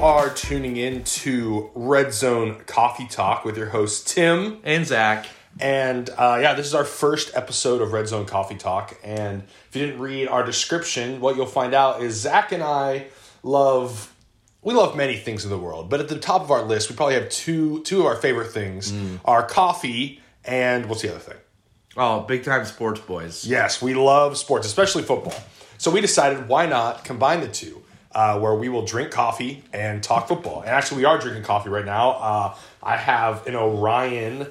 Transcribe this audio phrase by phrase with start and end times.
[0.00, 5.26] are tuning in to Red Zone Coffee Talk with your host Tim and Zach.
[5.58, 8.98] And uh, yeah, this is our first episode of Red Zone Coffee Talk.
[9.04, 13.08] And if you didn't read our description, what you'll find out is Zach and I
[13.42, 14.14] love
[14.62, 16.96] we love many things in the world, but at the top of our list, we
[16.96, 18.92] probably have two two of our favorite things
[19.26, 21.36] our coffee and what's the other thing?
[21.96, 23.46] Oh, big time sports boys.
[23.46, 25.34] Yes, we love sports, especially football.
[25.76, 27.82] So we decided why not combine the two,
[28.12, 30.62] uh, where we will drink coffee and talk football.
[30.62, 32.10] And actually, we are drinking coffee right now.
[32.12, 34.46] Uh, I have an Orion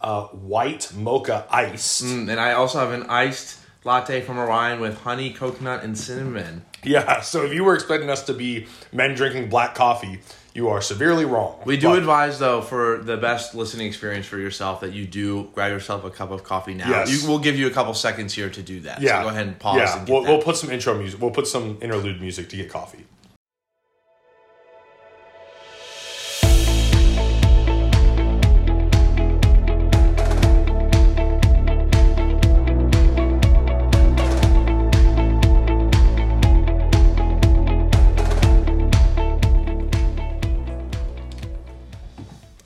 [0.00, 2.02] uh, white mocha ice.
[2.02, 6.62] Mm, and I also have an iced latte from Orion with honey, coconut, and cinnamon.
[6.82, 10.20] Yeah, so if you were expecting us to be men drinking black coffee,
[10.54, 11.58] you are severely wrong.
[11.64, 15.48] We do But- advise, though, for the best listening experience for yourself, that you do
[15.54, 16.88] grab yourself a cup of coffee now.
[16.88, 17.10] Yes.
[17.10, 19.00] You, we'll give you a couple seconds here to do that.
[19.00, 19.78] Yeah, So go ahead and pause.
[19.78, 21.20] Yeah, and get we'll, we'll put some intro music.
[21.20, 23.04] We'll put some interlude music to get coffee.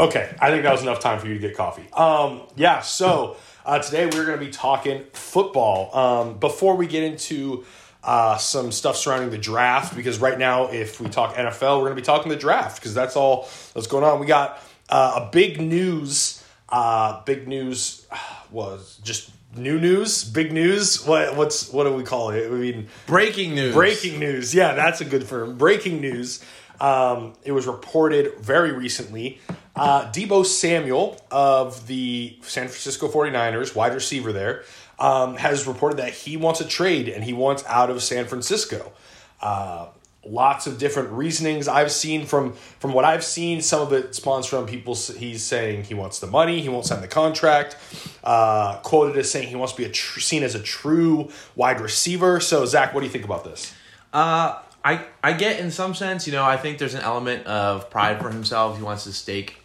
[0.00, 1.90] Okay, I think that was enough time for you to get coffee.
[1.92, 5.96] Um, yeah, so uh, today we're going to be talking football.
[5.96, 7.64] Um, before we get into
[8.04, 11.96] uh, some stuff surrounding the draft, because right now, if we talk NFL, we're going
[11.96, 14.20] to be talking the draft because that's all that's going on.
[14.20, 16.44] We got uh, a big news.
[16.68, 18.06] Uh, big news
[18.52, 20.22] was just new news.
[20.22, 21.04] Big news.
[21.04, 22.46] What what's what do we call it?
[22.46, 23.74] I mean, Breaking news.
[23.74, 24.54] Breaking news.
[24.54, 25.58] Yeah, that's a good firm.
[25.58, 26.44] Breaking news.
[26.80, 29.40] Um, it was reported very recently.
[29.74, 34.64] Uh, Deebo Samuel of the San Francisco 49ers, wide receiver there,
[34.98, 38.92] um, has reported that he wants a trade and he wants out of San Francisco.
[39.40, 39.86] Uh,
[40.24, 43.62] lots of different reasonings I've seen from from what I've seen.
[43.62, 44.94] Some of it spawns from people.
[44.94, 47.76] He's saying he wants the money, he won't sign the contract.
[48.24, 52.40] Uh, quoted as saying he wants to be tr- seen as a true wide receiver.
[52.40, 53.72] So Zach, what do you think about this?
[54.12, 57.90] Uh, I I get in some sense, you know, I think there's an element of
[57.90, 58.76] pride for himself.
[58.76, 59.58] He wants to stake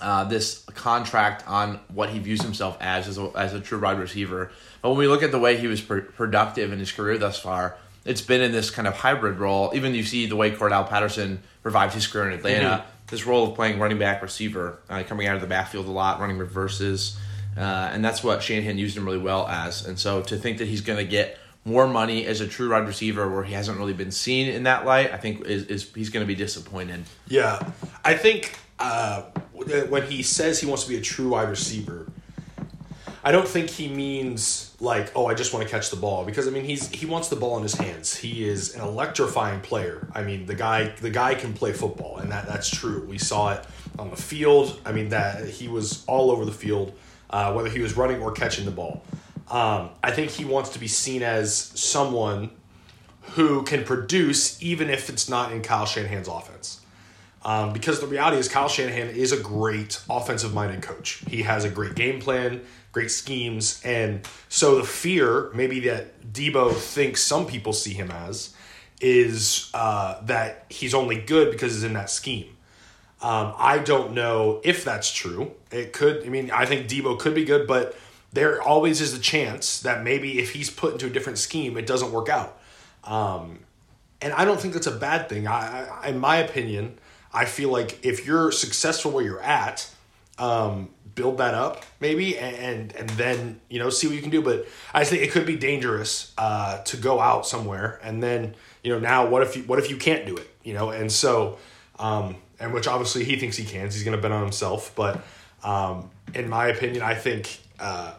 [0.00, 3.98] uh, this contract on what he views himself as as a, as a true wide
[3.98, 4.50] receiver.
[4.80, 7.38] But when we look at the way he was pr- productive in his career thus
[7.40, 9.72] far, it's been in this kind of hybrid role.
[9.74, 13.54] Even you see the way Cordarrelle Patterson revived his career in Atlanta, this role of
[13.56, 17.18] playing running back receiver, uh, coming out of the backfield a lot, running reverses,
[17.56, 17.60] uh,
[17.92, 19.84] and that's what Shanahan used him really well as.
[19.84, 22.86] And so to think that he's going to get more money as a true wide
[22.86, 26.08] receiver where he hasn't really been seen in that light, I think is, is he's
[26.08, 27.04] going to be disappointed.
[27.28, 27.72] Yeah,
[28.04, 32.10] I think uh, when he says he wants to be a true wide receiver,
[33.22, 36.46] I don't think he means like, oh, I just want to catch the ball because
[36.46, 38.16] I mean he's he wants the ball in his hands.
[38.16, 40.08] He is an electrifying player.
[40.14, 43.04] I mean the guy the guy can play football and that that's true.
[43.08, 43.66] We saw it
[43.98, 44.80] on the field.
[44.86, 46.96] I mean that he was all over the field,
[47.30, 49.02] uh, whether he was running or catching the ball.
[49.50, 52.50] Um, I think he wants to be seen as someone
[53.32, 56.80] who can produce even if it's not in Kyle Shanahan's offense.
[57.44, 61.22] Um, because the reality is Kyle Shanahan is a great offensive minded coach.
[61.28, 66.74] He has a great game plan, great schemes, and so the fear maybe that Deebo
[66.74, 68.54] thinks some people see him as
[69.00, 72.56] is uh, that he's only good because he's in that scheme.
[73.22, 75.52] Um, I don't know if that's true.
[75.70, 76.24] It could.
[76.26, 77.96] I mean, I think Deebo could be good, but
[78.32, 81.86] there always is a chance that maybe if he's put into a different scheme, it
[81.86, 82.60] doesn't work out.
[83.04, 83.60] Um,
[84.20, 85.46] and I don't think that's a bad thing.
[85.46, 86.98] I, I, in my opinion,
[87.32, 89.90] I feel like if you're successful where you're at,
[90.38, 94.42] um, build that up maybe, and and then you know see what you can do.
[94.42, 98.92] But I think it could be dangerous uh, to go out somewhere and then you
[98.92, 100.48] know now what if you what if you can't do it?
[100.62, 101.58] You know, and so
[101.98, 103.86] um, and which obviously he thinks he can.
[103.86, 105.20] He's going to bet on himself, but
[105.62, 108.14] um, in my opinion, I think uh,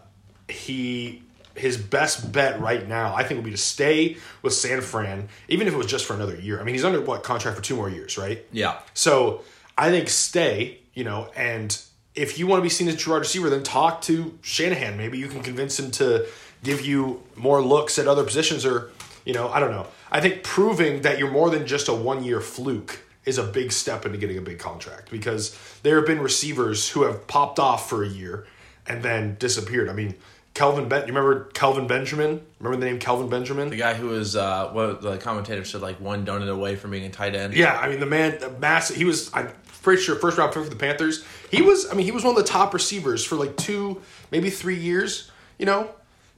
[0.48, 1.24] he
[1.56, 5.68] his best bet right now, I think, would be to stay with San Fran, even
[5.68, 6.60] if it was just for another year.
[6.60, 8.46] I mean, he's under what contract for two more years, right?
[8.52, 8.80] Yeah.
[8.94, 9.42] So
[9.78, 11.78] I think stay, you know, and
[12.16, 14.98] if you want to be seen as a true wide receiver, then talk to Shanahan.
[14.98, 16.28] Maybe you can convince him to
[16.64, 18.92] give you more looks at other positions, or
[19.26, 19.88] you know, I don't know.
[20.12, 23.72] I think proving that you're more than just a one year fluke is a big
[23.72, 27.90] step into getting a big contract because there have been receivers who have popped off
[27.90, 28.48] for a year
[28.90, 29.88] and then disappeared.
[29.88, 30.16] I mean,
[30.54, 32.42] Kelvin Ben, you remember Kelvin Benjamin?
[32.60, 33.70] Remember the name Kelvin Benjamin?
[33.70, 37.06] The guy who was uh, what the commentator said, like one donut away from being
[37.06, 37.54] a tight end.
[37.54, 38.98] Yeah, I mean the man, the massive.
[38.98, 39.50] He was, I'm
[39.84, 41.24] pretty sure, first round pick for the Panthers.
[41.50, 44.02] He was, I mean, he was one of the top receivers for like two,
[44.32, 45.32] maybe three years.
[45.58, 45.90] You know,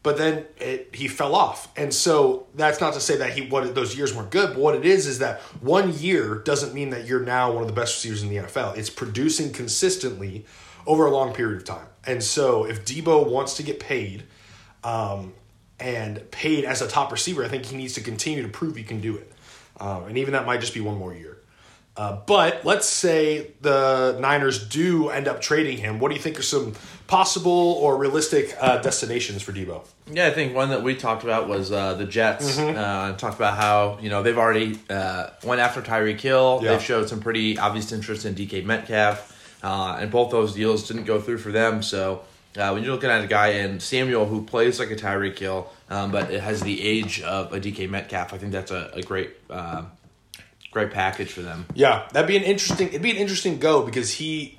[0.03, 1.71] but then it, he fell off.
[1.77, 4.75] And so that's not to say that he what those years weren't good, but what
[4.75, 7.95] it is is that one year doesn't mean that you're now one of the best
[7.95, 8.77] receivers in the NFL.
[8.77, 10.45] It's producing consistently
[10.88, 11.88] over a long period of time.
[12.06, 14.24] And so if Deebo wants to get paid,
[14.83, 15.33] um,
[15.81, 18.83] and paid as a top receiver, I think he needs to continue to prove he
[18.83, 19.31] can do it.
[19.80, 21.39] Um, and even that might just be one more year.
[21.98, 26.00] Uh, but let's say the Niners do end up trading him.
[26.00, 26.74] What do you think are some
[27.07, 29.86] possible or realistic uh, destinations for Deebo?
[30.09, 32.57] Yeah, I think one that we talked about was uh, the Jets.
[32.57, 32.77] Mm-hmm.
[32.77, 36.62] Uh, talked about how you know they've already uh, went after Tyreek Hill.
[36.63, 36.71] Yeah.
[36.71, 39.30] They've showed some pretty obvious interest in DK Metcalf,
[39.63, 41.83] uh, and both those deals didn't go through for them.
[41.83, 42.23] So
[42.57, 45.69] uh, when you're looking at a guy in Samuel who plays like a Tyreek Hill,
[45.89, 49.01] um, but it has the age of a DK Metcalf, I think that's a, a
[49.01, 49.83] great uh,
[50.71, 51.65] great package for them.
[51.75, 52.87] Yeah, that'd be an interesting.
[52.89, 54.57] It'd be an interesting go because he,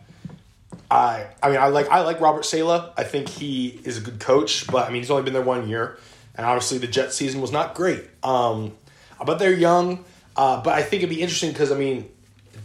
[0.91, 2.93] I, I mean, I like I like Robert Saleh.
[2.97, 5.69] I think he is a good coach, but I mean, he's only been there one
[5.69, 5.99] year,
[6.35, 8.05] and obviously the Jet season was not great.
[8.23, 8.73] Um,
[9.25, 10.05] but they're young.
[10.35, 12.09] Uh, but I think it'd be interesting because I mean,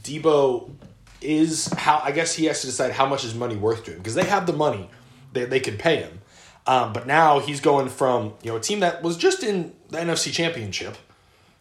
[0.03, 0.69] Deebo
[1.27, 3.97] is how I guess he has to decide how much his money worth to him
[3.97, 4.89] because they have the money,
[5.33, 6.21] they they could pay him.
[6.65, 9.97] Um, but now he's going from you know a team that was just in the
[9.97, 10.97] NFC Championship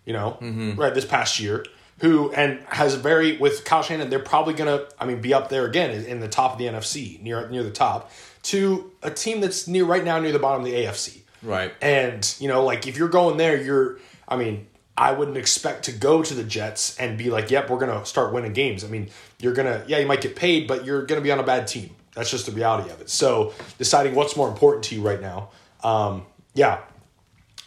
[0.07, 0.39] you know,
[0.77, 1.67] right this past year,
[1.99, 5.49] who and has a very with Kyle Shanahan, they're probably gonna, I mean, be up
[5.51, 8.11] there again in, in the top of the NFC, near near the top,
[8.45, 11.23] to a team that's near right now near the bottom of the AFC.
[11.43, 11.75] Right.
[11.83, 13.99] And you know, like if you're going there, you're,
[14.29, 17.81] I mean, I wouldn't expect to go to the Jets and be like, yep, we're
[17.81, 18.85] gonna start winning games.
[18.85, 19.11] I mean,
[19.41, 21.91] you're gonna, yeah, you might get paid, but you're gonna be on a bad team.
[22.15, 23.11] That's just the reality of it.
[23.11, 25.51] So deciding what's more important to you right now.
[25.85, 26.25] Um,
[26.55, 26.79] yeah,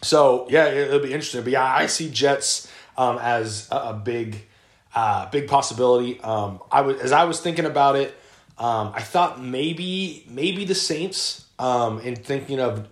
[0.02, 1.42] so yeah, it- it'll be interesting.
[1.42, 4.44] But yeah, I see Jets um, as a, a big,
[4.94, 6.20] uh, big possibility.
[6.20, 8.14] Um, I was as I was thinking about it,
[8.58, 11.46] um, I thought maybe maybe the Saints.
[11.58, 12.88] Um, in thinking of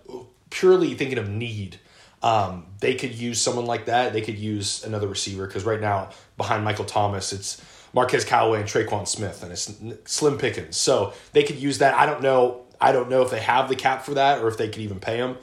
[0.51, 1.79] purely thinking of need,
[2.21, 4.13] um, they could use someone like that.
[4.13, 7.59] They could use another receiver because right now behind Michael Thomas, it's
[7.93, 9.71] Marquez Callaway and Tre'Quan Smith, and it's
[10.05, 10.77] slim pickings.
[10.77, 11.93] So they could use that.
[11.95, 12.61] I don't know.
[12.81, 14.99] I don't know if they have the cap for that or if they could even
[14.99, 15.37] pay him.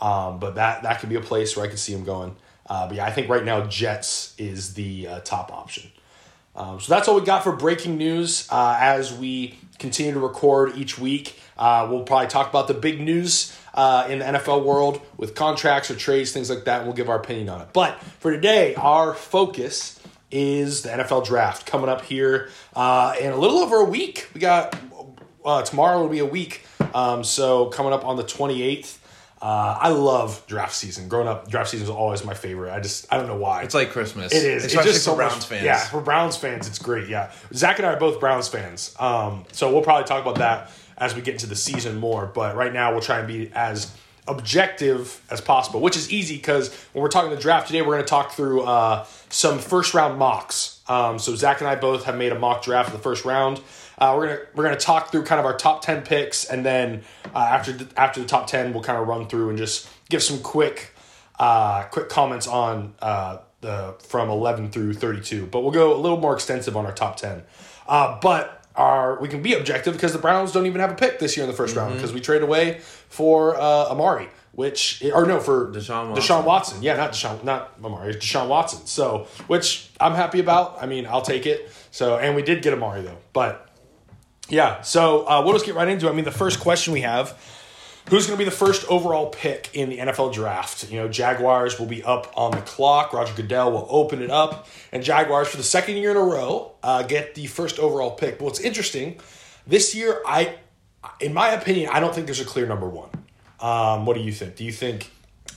[0.00, 2.36] Um, but that that could be a place where I could see him going.
[2.66, 5.90] Uh, but yeah, I think right now Jets is the uh, top option.
[6.56, 8.48] Um, so that's all we got for breaking news.
[8.50, 13.00] Uh, as we continue to record each week, uh, we'll probably talk about the big
[13.00, 16.96] news uh, in the NFL world with contracts or trades, things like that, and we'll
[16.96, 17.68] give our opinion on it.
[17.72, 20.00] But for today, our focus
[20.30, 24.28] is the NFL draft coming up here uh, in a little over a week.
[24.34, 24.76] We got
[25.44, 28.98] uh, tomorrow will be a week, um, so coming up on the twenty eighth.
[29.42, 31.08] Uh, I love draft season.
[31.08, 32.72] Growing up, draft season was always my favorite.
[32.72, 33.62] I just I don't know why.
[33.62, 34.34] It's like Christmas.
[34.34, 34.66] It is.
[34.66, 35.64] especially it's just for so Browns much, fans.
[35.64, 37.08] Yeah, for Browns fans, it's great.
[37.08, 38.94] Yeah, Zach and I are both Browns fans.
[38.98, 42.26] Um, so we'll probably talk about that as we get into the season more.
[42.26, 43.96] But right now, we'll try and be as
[44.30, 48.02] objective as possible, which is easy because when we're talking the draft today, we're going
[48.02, 50.80] to talk through uh, some first round mocks.
[50.88, 53.60] Um, so Zach and I both have made a mock draft of the first round.
[53.98, 57.02] Uh, we're gonna we're gonna talk through kind of our top ten picks, and then
[57.34, 60.22] uh, after the, after the top ten, we'll kind of run through and just give
[60.22, 60.94] some quick
[61.38, 66.18] uh, quick comments on uh, the from 11 through 32 but we'll go a little
[66.18, 67.42] more extensive on our top 10
[67.88, 71.18] uh, but our we can be objective because the browns don't even have a pick
[71.18, 75.26] this year in the 1st round because we trade away for uh, amari which or
[75.26, 76.82] no for Deshaun Deshaun Watson.
[76.82, 78.86] Yeah not Deshaun not amari Deshaun Watson.
[78.86, 80.82] So which i'm happy about.
[80.82, 81.70] I mean i'll take it.
[81.90, 83.18] So and we did get amari though.
[83.32, 83.68] But
[84.48, 84.82] yeah.
[84.82, 86.10] So uh, we'll just get right into it.
[86.10, 87.38] I mean the first question we have
[88.10, 90.90] Who's going to be the first overall pick in the NFL draft?
[90.90, 93.12] You know, Jaguars will be up on the clock.
[93.12, 96.72] Roger Goodell will open it up, and Jaguars for the second year in a row
[96.82, 98.38] uh, get the first overall pick.
[98.38, 99.18] But what's interesting,
[99.66, 100.56] this year, I,
[101.20, 103.10] in my opinion, I don't think there's a clear number one.
[103.60, 104.56] Um, what do you think?
[104.56, 105.08] Do you think?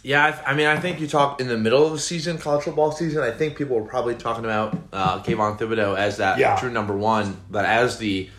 [0.03, 2.65] Yeah, I, I mean, I think you talk in the middle of the season, college
[2.65, 3.23] football season.
[3.23, 6.55] I think people were probably talking about uh, Kayvon Thibodeaux as that Yeah.
[6.57, 7.37] true number one.
[7.49, 8.29] But as the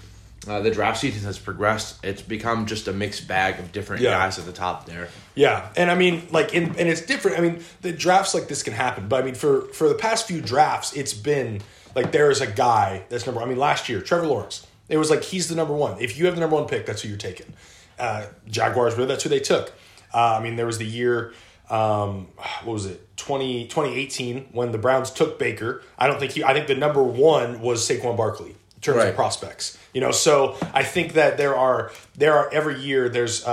[0.49, 4.11] uh, the draft season has progressed, it's become just a mixed bag of different Yeah.
[4.13, 5.09] guys at the top there.
[5.35, 7.39] Yeah, and I mean, like, in, and it's different.
[7.39, 10.27] I mean, the drafts like this can happen, but I mean, for for the past
[10.27, 11.61] few drafts, it's been
[11.95, 13.41] like there is a guy that's number.
[13.43, 14.67] I mean, last year, Trevor Lawrence.
[14.89, 15.97] It was like he's the number one.
[16.01, 17.53] If you have the number one pick, that's who you're taking.
[17.99, 19.73] Uh, Jaguars, really, that's who they took.
[20.13, 21.33] Uh, I mean, there was the year.
[21.71, 22.29] Um,
[22.65, 23.17] what was it?
[23.17, 25.83] 20, 2018 when the Browns took Baker.
[25.99, 26.45] I don't think he.
[26.45, 28.55] I think the number one was Saquon Barkley
[28.85, 29.09] terms Right.
[29.09, 29.77] of prospects.
[29.93, 33.51] You know, so I think that there are there are every year there's a,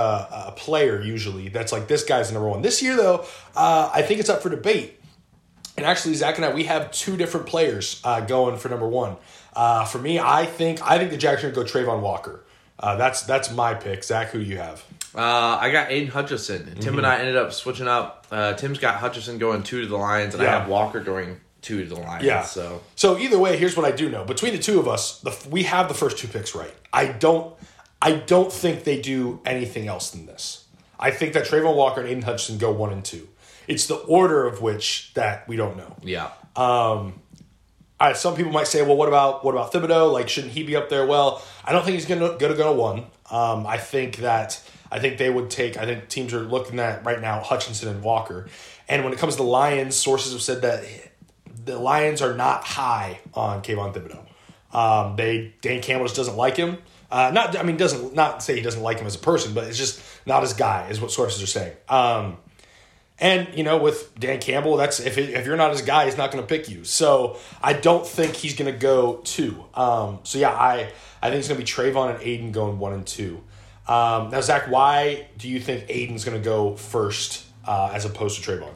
[0.48, 2.62] a player usually that's like this guy's number one.
[2.62, 3.24] This year though,
[3.56, 4.98] uh, I think it's up for debate.
[5.76, 9.16] And actually, Zach and I we have two different players uh, going for number one.
[9.54, 12.44] Uh, for me, I think I think the Jags are going to go Travon Walker.
[12.78, 14.04] Uh, that's that's my pick.
[14.04, 14.84] Zach, who do you have?
[15.14, 15.20] Uh,
[15.60, 16.74] I got Aidan Hutchinson.
[16.80, 18.26] Tim and I ended up switching up.
[18.30, 21.84] Uh, Tim's got Hutchinson going two to the Lions, and I have Walker going to
[21.84, 22.24] the Lions.
[22.24, 22.42] Yeah.
[22.42, 24.24] So So either way, here's what I do know.
[24.24, 26.74] Between the two of us, the, we have the first two picks right.
[26.92, 27.54] I don't
[28.00, 30.64] I don't think they do anything else than this.
[30.98, 33.28] I think that Travon Walker and Aidan Hutchinson go one and two.
[33.68, 35.96] It's the order of which that we don't know.
[36.02, 36.30] yeah.
[38.00, 40.12] Uh, some people might say, well, what about what about Thibodeaux?
[40.12, 41.06] Like, shouldn't he be up there?
[41.06, 43.06] Well, I don't think he's gonna gonna go to one.
[43.30, 45.76] Um, I think that I think they would take.
[45.76, 48.48] I think teams are looking at right now Hutchinson and Walker.
[48.88, 50.84] And when it comes to the Lions, sources have said that
[51.64, 54.26] the Lions are not high on Kayvon Thibodeaux.
[54.76, 56.78] Um, they Dan Campbell just doesn't like him.
[57.10, 59.64] Uh, not I mean doesn't not say he doesn't like him as a person, but
[59.64, 61.76] it's just not his guy, is what sources are saying.
[61.88, 62.38] Um,
[63.18, 66.16] and you know, with Dan Campbell, that's if it, if you're not his guy, he's
[66.16, 66.84] not going to pick you.
[66.84, 69.64] So I don't think he's going to go two.
[69.74, 70.90] Um, so yeah, I
[71.22, 73.42] I think it's going to be Travon and Aidan going one and two.
[73.86, 78.42] Um, now, Zach, why do you think Aidan's going to go first uh, as opposed
[78.42, 78.72] to Travon?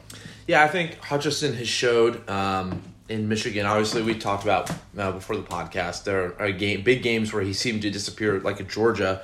[0.46, 3.66] Yeah, I think Hutchinson has showed um, in Michigan.
[3.66, 6.04] Obviously, we talked about uh, before the podcast.
[6.04, 9.22] There are game, big games where he seemed to disappear, like in Georgia.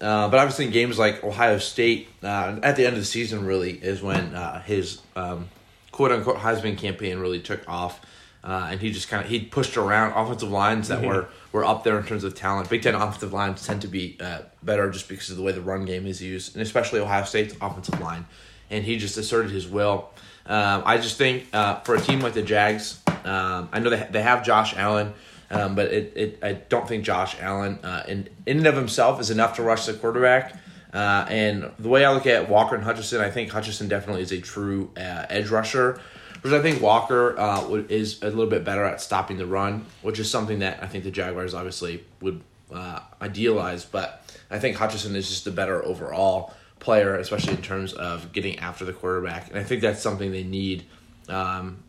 [0.00, 3.44] Uh, but obviously, in games like Ohio State, uh, at the end of the season,
[3.46, 5.48] really is when uh, his um,
[5.92, 8.00] quote unquote Heisman campaign really took off.
[8.42, 11.84] Uh, and he just kind of he pushed around offensive lines that were were up
[11.84, 12.70] there in terms of talent.
[12.70, 15.60] Big Ten offensive lines tend to be uh, better just because of the way the
[15.60, 18.24] run game is used, and especially Ohio State's offensive line.
[18.70, 20.10] And he just asserted his will.
[20.46, 24.06] Um, I just think uh, for a team like the Jags, um, I know they
[24.10, 25.12] they have Josh Allen,
[25.50, 29.20] um, but it, it I don't think Josh Allen uh, in in and of himself
[29.20, 30.56] is enough to rush the quarterback.
[30.92, 34.32] Uh, and the way I look at Walker and Hutchinson, I think Hutchinson definitely is
[34.32, 36.00] a true uh, edge rusher.
[36.42, 40.18] Whereas I think Walker uh, is a little bit better at stopping the run, which
[40.18, 42.40] is something that I think the Jaguars obviously would
[42.72, 43.84] uh, idealize.
[43.84, 48.58] But I think Hutchinson is just the better overall player, especially in terms of getting
[48.58, 49.50] after the quarterback.
[49.50, 50.84] And I think that's something they need
[51.28, 51.82] um,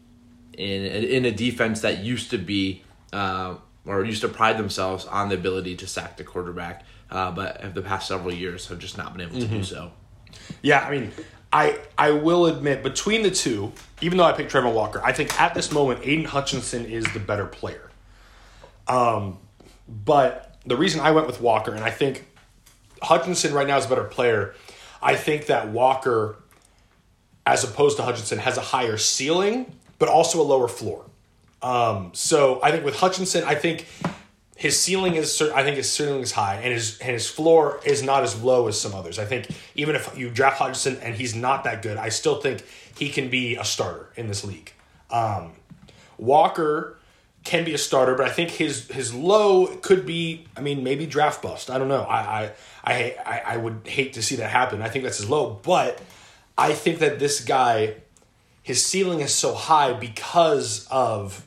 [0.53, 2.83] in in a defense that used to be
[3.13, 3.55] uh,
[3.85, 7.73] or used to pride themselves on the ability to sack the quarterback, uh, but have
[7.73, 9.91] the past several years have just not been able to do so.
[10.61, 11.11] Yeah, I mean,
[11.51, 13.71] I I will admit between the two,
[14.01, 17.19] even though I picked Trevor Walker, I think at this moment Aidan Hutchinson is the
[17.19, 17.89] better player.
[18.87, 19.39] Um,
[19.87, 22.27] but the reason I went with Walker, and I think
[23.01, 24.53] Hutchinson right now is a better player.
[25.01, 26.37] I think that Walker,
[27.45, 31.05] as opposed to Hutchinson, has a higher ceiling, but also a lower floor.
[31.61, 33.87] Um, so I think with Hutchinson, I think
[34.55, 38.03] his ceiling is I think his ceiling is high, and his and his floor is
[38.03, 39.17] not as low as some others.
[39.17, 42.63] I think even if you draft Hutchinson and he's not that good, I still think
[42.95, 44.71] he can be a starter in this league.
[45.09, 45.53] Um,
[46.17, 46.99] Walker
[47.43, 50.45] can be a starter, but I think his his low could be.
[50.55, 51.69] I mean, maybe draft bust.
[51.69, 52.03] I don't know.
[52.03, 52.51] I
[52.83, 54.81] I I I, would hate to see that happen.
[54.81, 55.99] I think that's his low, but
[56.57, 57.95] I think that this guy,
[58.61, 61.45] his ceiling is so high because of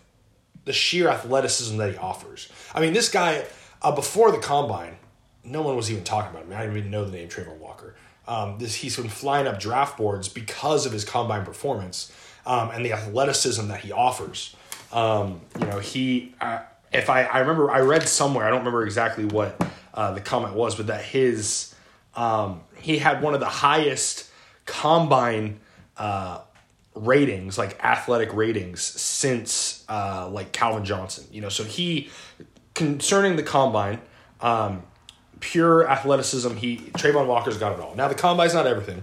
[0.65, 2.51] the sheer athleticism that he offers.
[2.75, 3.45] I mean, this guy
[3.83, 4.97] uh, before the combine,
[5.45, 6.53] no one was even talking about him.
[6.57, 7.95] I didn't even know the name Travon Walker.
[8.27, 12.11] Um, this he's been flying up draft boards because of his combine performance
[12.47, 14.57] um, and the athleticism that he offers.
[14.95, 16.35] Um, you know, he.
[16.93, 18.47] If I I remember, I read somewhere.
[18.47, 19.61] I don't remember exactly what
[19.93, 21.75] uh, the comment was, but that his
[22.15, 24.31] um, he had one of the highest
[24.65, 25.61] combine
[25.97, 26.41] uh,
[26.95, 31.27] ratings, like athletic ratings, since uh, like Calvin Johnson.
[31.33, 32.11] You know, so he
[32.75, 34.01] concerning the combine,
[34.41, 34.85] um,
[35.41, 36.55] pure athleticism.
[36.55, 37.95] He Travon Walker's got it all.
[37.95, 39.03] Now the combine's not everything,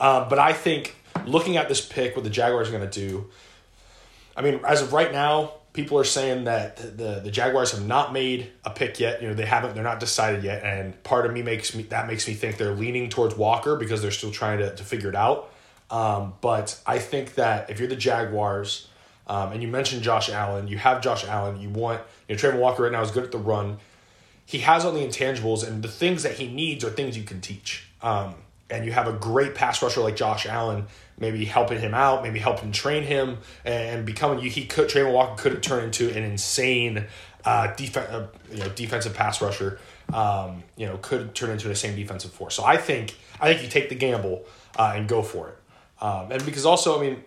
[0.00, 3.28] uh, but I think looking at this pick, what the Jaguars are going to do.
[4.36, 8.12] I mean, as of right now, people are saying that the the Jaguars have not
[8.12, 9.22] made a pick yet.
[9.22, 9.74] You know, they haven't.
[9.74, 12.74] They're not decided yet, and part of me makes me that makes me think they're
[12.74, 15.52] leaning towards Walker because they're still trying to to figure it out.
[15.90, 18.88] Um, but I think that if you're the Jaguars,
[19.28, 21.60] um, and you mentioned Josh Allen, you have Josh Allen.
[21.60, 23.78] You want you know Travon Walker right now is good at the run.
[24.44, 27.40] He has all the intangibles, and the things that he needs are things you can
[27.40, 27.86] teach.
[28.02, 28.34] Um,
[28.68, 30.86] and you have a great pass rusher like Josh Allen,
[31.18, 34.50] maybe helping him out, maybe helping train him, and becoming you.
[34.50, 37.06] He could Travon Walker could have turned into an insane
[37.44, 39.78] uh, def- uh, you know defensive pass rusher.
[40.12, 42.54] Um, you know, could turn into the same defensive force.
[42.54, 44.44] So I think I think you take the gamble
[44.78, 45.58] uh, and go for it.
[46.00, 47.24] Um, and because also, I mean,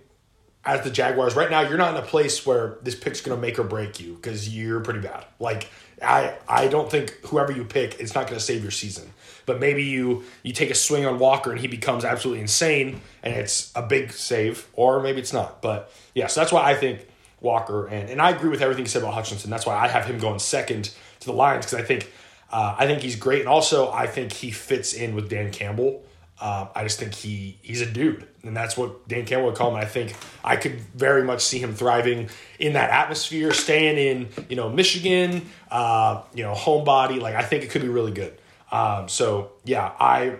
[0.71, 3.41] as the Jaguars right now, you're not in a place where this pick's going to
[3.41, 5.25] make or break you because you're pretty bad.
[5.39, 5.69] Like
[6.01, 9.07] I, I don't think whoever you pick, it's not going to save your season.
[9.45, 13.33] But maybe you you take a swing on Walker and he becomes absolutely insane and
[13.33, 15.61] it's a big save, or maybe it's not.
[15.61, 17.07] But yeah, so that's why I think
[17.41, 19.49] Walker and and I agree with everything you said about Hutchinson.
[19.49, 22.11] That's why I have him going second to the Lions because I think
[22.51, 26.01] Uh, I think he's great, and also I think he fits in with Dan Campbell.
[26.39, 29.71] Uh, I just think he he's a dude, and that's what Dan Campbell would call
[29.71, 29.75] him.
[29.75, 32.29] I think I could very much see him thriving
[32.59, 37.19] in that atmosphere, staying in you know Michigan, uh, you know homebody.
[37.19, 38.39] Like I think it could be really good.
[38.71, 40.37] Um, so yeah, I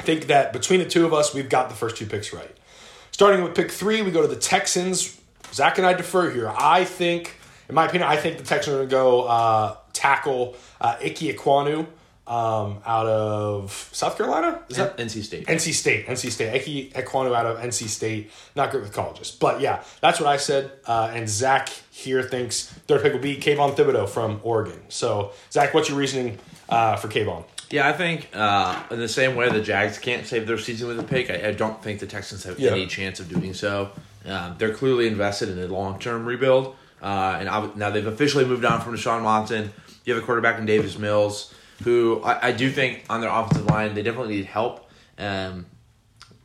[0.00, 2.56] think that between the two of us, we've got the first two picks right.
[3.12, 5.20] Starting with pick three, we go to the Texans.
[5.52, 6.52] Zach and I defer here.
[6.54, 10.56] I think, in my opinion, I think the Texans are going to go uh, tackle
[10.80, 11.86] uh, Ike Ekwonu
[12.26, 14.60] um, out of South Carolina.
[14.68, 15.46] Is that NC State.
[15.46, 16.54] NC State, NC State.
[16.54, 18.30] Ike Ekwonu out of NC State.
[18.54, 20.70] Not great with colleges, but yeah, that's what I said.
[20.86, 24.80] Uh, and Zach here thinks third pick will be Kayvon Thibodeaux from Oregon.
[24.88, 27.44] So Zach, what's your reasoning uh, for Kayvon?
[27.70, 31.00] Yeah, I think uh, in the same way the Jags can't save their season with
[31.00, 32.70] a pick, I, I don't think the Texans have Yeah.
[32.70, 33.90] any chance of doing so.
[34.24, 38.44] Um, they're clearly invested in a long term rebuild, uh, and ob- now they've officially
[38.44, 39.72] moved on from Deshaun Watson.
[40.04, 41.52] You have a quarterback in Davis Mills,
[41.84, 44.90] who I, I do think on their offensive line they definitely need help.
[45.18, 45.66] Um,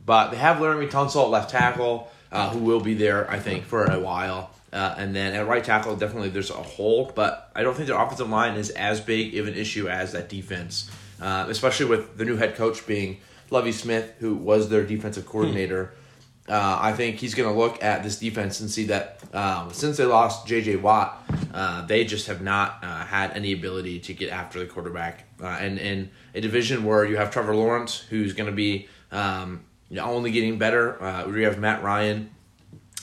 [0.04, 3.64] but they have Laremy Tunsil at left tackle, uh, who will be there, I think,
[3.64, 4.50] for a while.
[4.72, 8.00] Uh, and then at right tackle, definitely there's a hole, but I don't think their
[8.00, 12.24] offensive line is as big of an issue as that defense, uh, especially with the
[12.24, 13.18] new head coach being
[13.50, 15.92] Lovie Smith, who was their defensive coordinator.
[16.48, 19.96] Uh, I think he's going to look at this defense and see that um, since
[19.96, 20.76] they lost J.J.
[20.76, 25.24] Watt, uh, they just have not uh, had any ability to get after the quarterback.
[25.40, 29.62] Uh, and in a division where you have Trevor Lawrence, who's going to be um,
[30.00, 32.30] only getting better, uh, we have Matt Ryan,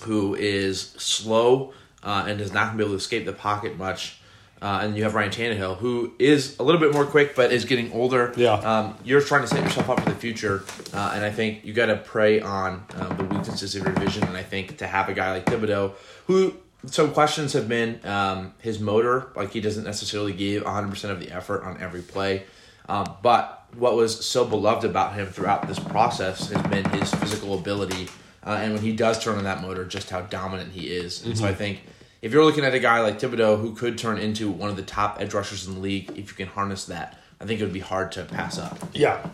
[0.04, 3.78] who is slow uh, and is not going to be able to escape the pocket
[3.78, 4.19] much.
[4.62, 7.64] Uh, and you have Ryan Tannehill, who is a little bit more quick, but is
[7.64, 8.34] getting older.
[8.36, 8.54] Yeah.
[8.56, 10.64] Um, you're trying to set yourself up for the future,
[10.94, 14.24] uh, and I think you got to prey on um, the weaknesses of your division.
[14.24, 15.94] And I think to have a guy like Thibodeaux,
[16.28, 16.56] who
[16.88, 21.20] some questions have been um, his motor, like he doesn't necessarily give 100 percent of
[21.22, 22.44] the effort on every play.
[22.90, 27.58] Um, but what was so beloved about him throughout this process has been his physical
[27.58, 28.10] ability,
[28.44, 31.24] uh, and when he does turn on that motor, just how dominant he is.
[31.24, 31.84] And so I think
[32.22, 34.84] if you're looking at a guy like Thibodeaux who could turn into one of the
[34.84, 37.74] top edge rushers in the league, if you can harness that, I think it would
[37.74, 38.78] be hard to pass up.
[38.94, 39.30] Yeah,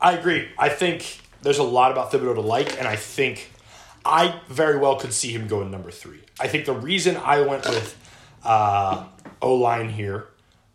[0.00, 0.48] I agree.
[0.58, 3.50] I think there's a lot about Thibodeaux to like, and I think
[4.04, 6.20] I very well could see him going number three.
[6.40, 7.96] I think the reason I went with
[8.44, 9.06] uh,
[9.42, 10.28] O line here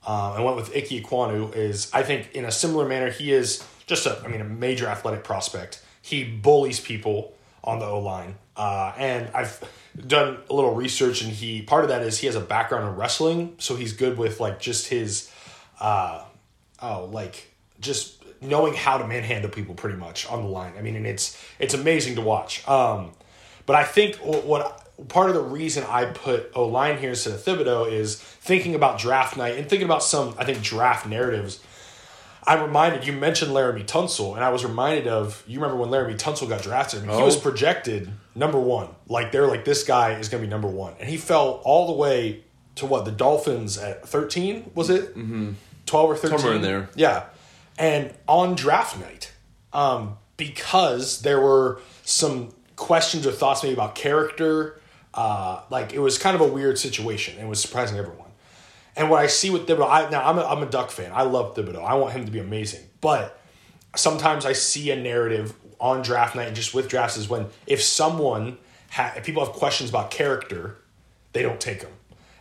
[0.06, 3.65] uh, and went with Ike Ekwonu is I think in a similar manner he is
[3.88, 5.82] just a I mean a major athletic prospect.
[6.02, 9.63] He bullies people on the O line, uh, and I've
[9.96, 12.96] done a little research, and he part of that is he has a background in
[12.96, 15.32] wrestling, so he's good with like just his
[15.80, 16.24] uh,
[16.82, 20.74] oh like just knowing how to manhandle people pretty much on the line.
[20.78, 22.68] I mean, and it's it's amazing to watch.
[22.68, 23.12] Um,
[23.66, 27.34] but I think what, what part of the reason I put O line here instead
[27.34, 31.62] of Thibodeaux is thinking about draft night and thinking about some I think draft narratives.
[32.45, 36.17] I'm reminded you mentioned Laremy Tunsil, and I was reminded of you remember when Laremy
[36.17, 37.03] Tunsil got drafted.
[37.03, 37.25] I mean, He Oh.
[37.25, 38.89] was projected number one.
[39.08, 41.88] Like they're like this guy is going to be number one, and he fell all
[41.88, 42.43] the way
[42.75, 45.15] to what the Dolphins at 13 was it?
[45.17, 45.51] Mm-hmm.
[45.86, 46.89] 12 or 13 Somewhere in there.
[46.95, 47.23] yeah.
[47.77, 49.32] And on draft night,
[49.73, 54.79] um, because there were some questions or thoughts maybe about character,
[55.13, 57.38] uh, like it was kind of a weird situation.
[57.39, 58.23] It was surprising everyone.
[58.95, 61.12] And what I see with Thibodeaux, I, now I'm a, I'm a Duck fan.
[61.13, 61.84] I love Thibodeaux.
[61.84, 62.82] I want him to be amazing.
[63.01, 63.39] But
[63.95, 67.82] sometimes I see a narrative on draft night and just with drafts is when if
[67.82, 68.58] someone,
[68.91, 70.77] ha- if people have questions about character,
[71.34, 71.91] they don't take them.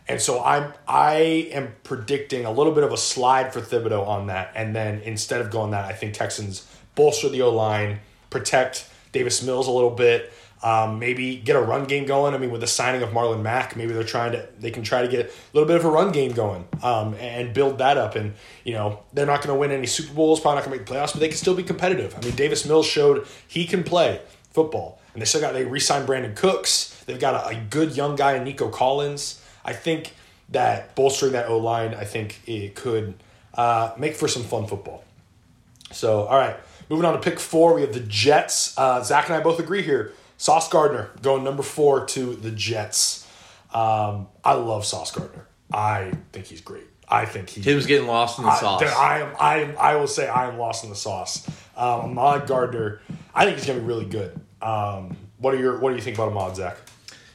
[0.07, 4.27] And so I'm I am predicting a little bit of a slide for Thibodeaux on
[4.27, 8.89] that, and then instead of going that, I think Texans bolster the O line, protect
[9.13, 10.33] Davis Mills a little bit,
[10.63, 12.33] um, maybe get a run game going.
[12.33, 15.01] I mean, with the signing of Marlon Mack, maybe they're trying to they can try
[15.01, 18.15] to get a little bit of a run game going um, and build that up.
[18.15, 20.79] And you know they're not going to win any Super Bowls, probably not going to
[20.79, 22.15] make the playoffs, but they can still be competitive.
[22.15, 24.21] I mean, Davis Mills showed he can play
[24.51, 27.03] football, and they still got they re-signed Brandin Cooks.
[27.05, 29.41] They've got a, a good young guy in Nico Collins.
[29.65, 30.13] I think
[30.49, 33.15] that bolstering that O line, I think it could
[33.53, 35.03] uh, make for some fun football.
[35.91, 36.55] So, all right,
[36.89, 38.77] moving on to pick four, we have the Jets.
[38.77, 40.13] Uh, Zach and I both agree here.
[40.37, 43.27] Sauce Gardner going number four to the Jets.
[43.73, 45.47] Um, I love Sauce Gardner.
[45.73, 46.83] I think he's great.
[47.07, 47.61] I think he.
[47.61, 48.83] Tim's getting lost in the I, sauce.
[48.83, 49.35] I am.
[49.39, 49.75] I am.
[49.79, 51.47] I will say I am lost in the sauce.
[51.75, 53.01] Um, Ahmad Gardner.
[53.33, 54.39] I think he's gonna be really good.
[54.61, 56.77] Um, what are your What do you think about Ahmad, Zach?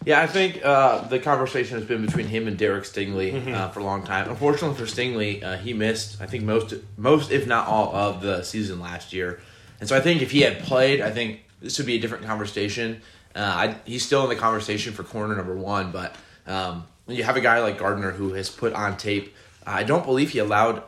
[0.04, 3.52] Yeah, I think uh, the conversation has been between him and Derek Stingley Mm-hmm.
[3.54, 4.30] uh, for a long time.
[4.30, 8.42] Unfortunately for Stingley, uh, he missed I think most most if not all of the
[8.42, 9.40] season last year,
[9.80, 12.24] and so I think if he had played, I think this would be a different
[12.24, 13.00] conversation.
[13.34, 16.14] Uh, I, he's still in the conversation for corner number one, but
[16.46, 19.34] um, when you have a guy like Gardner who has put on tape,
[19.66, 20.82] I don't believe he allowed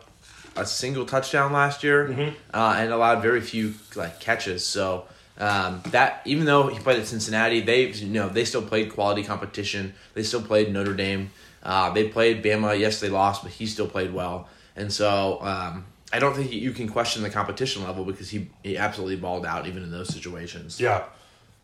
[0.57, 2.37] a single touchdown last year, Mm-hmm.
[2.53, 4.65] uh, and allowed very few like catches.
[4.65, 5.07] So
[5.39, 9.23] um, that even though he played at Cincinnati, they you know they still played quality
[9.23, 9.95] competition.
[10.15, 11.31] They still played Notre Dame.
[11.63, 12.79] Uh, they played Bama.
[12.79, 14.49] Yes, they lost, but he still played well.
[14.77, 18.77] And so um, I don't think you can question the competition level because he he
[18.77, 20.81] absolutely balled out even in those situations.
[20.81, 21.05] Yeah,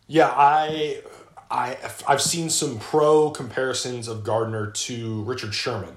[0.07, 0.33] yeah.
[0.35, 1.01] I,
[1.49, 5.95] I, I've seen some pro comparisons of Gardner to Richard Sherman,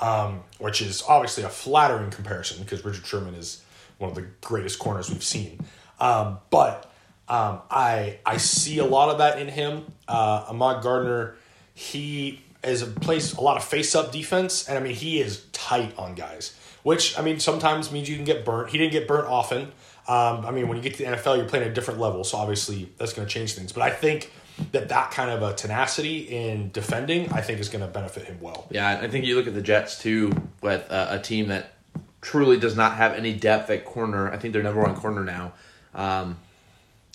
[0.00, 3.62] um, which is obviously a flattering comparison because Richard Sherman is
[3.98, 5.60] one of the greatest corners we've seen.
[6.00, 6.90] Um, but
[7.28, 9.84] um, I, I see a lot of that in him.
[10.06, 11.36] Uh, Ahmad Gardner,
[11.74, 15.96] he is plays a lot of face up defense, and I mean he is tight
[15.98, 18.70] on guys, which I mean sometimes means you can get burnt.
[18.70, 19.64] He didn't get burnt often.
[20.08, 22.24] Um, I mean, when you get to the NFL, you're playing at a different level,
[22.24, 23.72] so obviously that's going to change things.
[23.72, 24.32] But I think
[24.72, 28.38] that that kind of a tenacity in defending, I think, is going to benefit him
[28.40, 28.66] well.
[28.70, 31.74] Yeah, I think you look at the Jets too, with uh, a team that
[32.22, 34.32] truly does not have any depth at corner.
[34.32, 35.52] I think their number one corner now
[35.94, 36.38] um,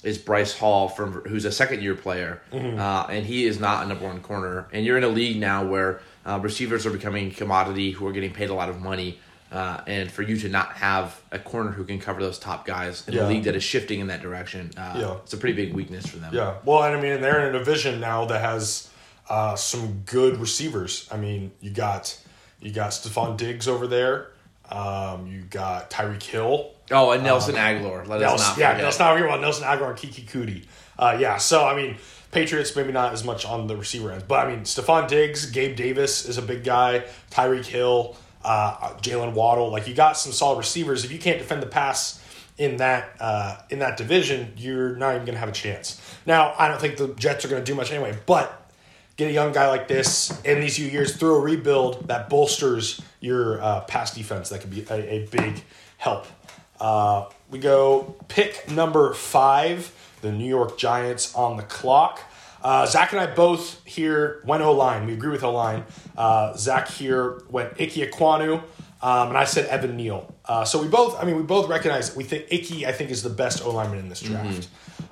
[0.03, 3.87] is Bryce Hall from who's a second year player, uh, and he is not a
[3.87, 4.67] number one corner.
[4.71, 8.33] And you're in a league now where uh, receivers are becoming commodity who are getting
[8.33, 9.17] paid a lot of money.
[9.53, 13.07] Uh, and for you to not have a corner who can cover those top guys
[13.07, 13.27] in Yeah.
[13.27, 15.13] a league that is shifting in that direction, uh, Yeah.
[15.23, 16.33] it's a pretty big weakness for them.
[16.33, 16.55] Yeah.
[16.65, 18.89] Well, and I mean, they're in a division now that has
[19.29, 21.07] uh, some good receivers.
[21.11, 22.17] I mean, you got
[22.59, 24.29] you got Stefon Diggs over there.
[24.71, 26.71] Um, you got Tyreek Hill.
[26.91, 28.07] Oh, and Nelson Agholor.
[28.07, 30.67] Let us not yeah, let's not forget about Nelson Agholor and Kiki Cootie.
[30.97, 31.97] Uh, yeah, so I mean,
[32.31, 35.75] Patriots maybe not as much on the receiver end, but I mean, Stefon Diggs, Gabe
[35.75, 37.03] Davis is a big guy.
[37.31, 39.71] Tyreek Hill, uh, Jaylen Waddle.
[39.71, 41.05] Like you got some solid receivers.
[41.05, 42.21] If you can't defend the pass
[42.57, 46.01] in that uh, in that division, you're not even going to have a chance.
[46.25, 48.69] Now, I don't think the Jets are going to do much anyway, but
[49.17, 53.01] get a young guy like this in these few years through a rebuild that bolsters
[53.19, 54.49] your uh, pass defense.
[54.49, 55.63] That could be a, a big
[55.97, 56.27] help.
[56.79, 62.21] Uh, we go pick number five, the New York Giants on the clock.
[62.63, 65.05] Uh, Zach and I both here went O line.
[65.05, 65.83] We agree with O line.
[66.17, 68.63] Uh, Zach here went Ike Ekwonu,
[69.01, 70.33] um, and I said Evan Neal.
[70.45, 73.21] Uh, so we both, I mean, we both recognize we think Ike, I think, is
[73.21, 74.69] the best O lineman in this draft.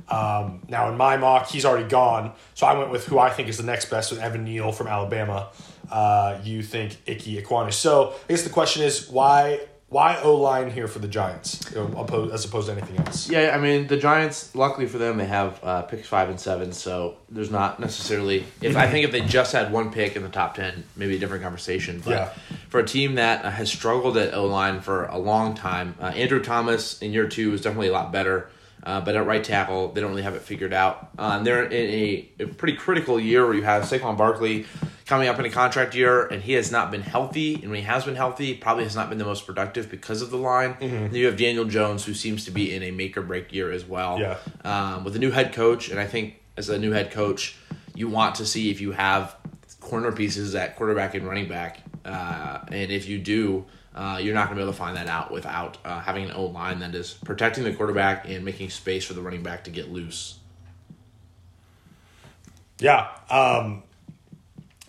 [0.07, 3.47] Um, now in my mock, he's already gone, so I went with who I think
[3.49, 5.49] is the next best with Evan Neal from Alabama.
[5.89, 7.73] Uh, you think Ike Ekwonu.
[7.73, 9.59] So I guess the question is why
[9.91, 13.29] why O line here for the Giants as opposed to anything else?
[13.29, 14.55] Yeah, I mean the Giants.
[14.55, 18.45] Luckily for them, they have uh, picks five and seven, so there's not necessarily.
[18.61, 21.19] If I think if they just had one pick in the top ten, maybe a
[21.19, 22.01] different conversation.
[22.03, 22.29] But Yeah.
[22.69, 26.41] for a team that has struggled at O line for a long time, uh, Andrew
[26.41, 28.49] Thomas in year two is definitely a lot better.
[28.83, 31.09] Uh, but at right tackle, they don't really have it figured out.
[31.17, 34.65] And they're in a, a pretty critical year where you have Saquon Barkley
[35.05, 37.55] coming up in a contract year, and he has not been healthy.
[37.55, 40.31] And when he has been healthy, probably has not been the most productive because of
[40.31, 40.77] the line.
[40.79, 43.71] And you have Daniel Jones, who seems to be in a make or break year
[43.71, 44.19] as well.
[44.19, 44.37] Yeah.
[44.63, 47.57] Um, with a new head coach, and I think as a new head coach,
[47.93, 49.35] you want to see if you have
[49.81, 51.81] corner pieces at quarterback and running back.
[52.05, 55.07] Uh, and if you do, uh, you're not going to be able to find that
[55.07, 59.03] out without uh, having an O line that is protecting the quarterback and making space
[59.05, 60.39] for the running back to get loose.
[62.79, 63.09] Yeah.
[63.29, 63.83] Um,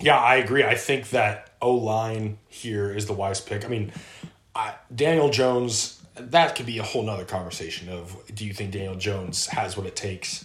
[0.01, 0.65] yeah, I agree.
[0.65, 3.65] I think that O line here is the wise pick.
[3.65, 3.93] I mean,
[4.55, 8.95] I, Daniel Jones, that could be a whole nother conversation of do you think Daniel
[8.95, 10.45] Jones has what it takes?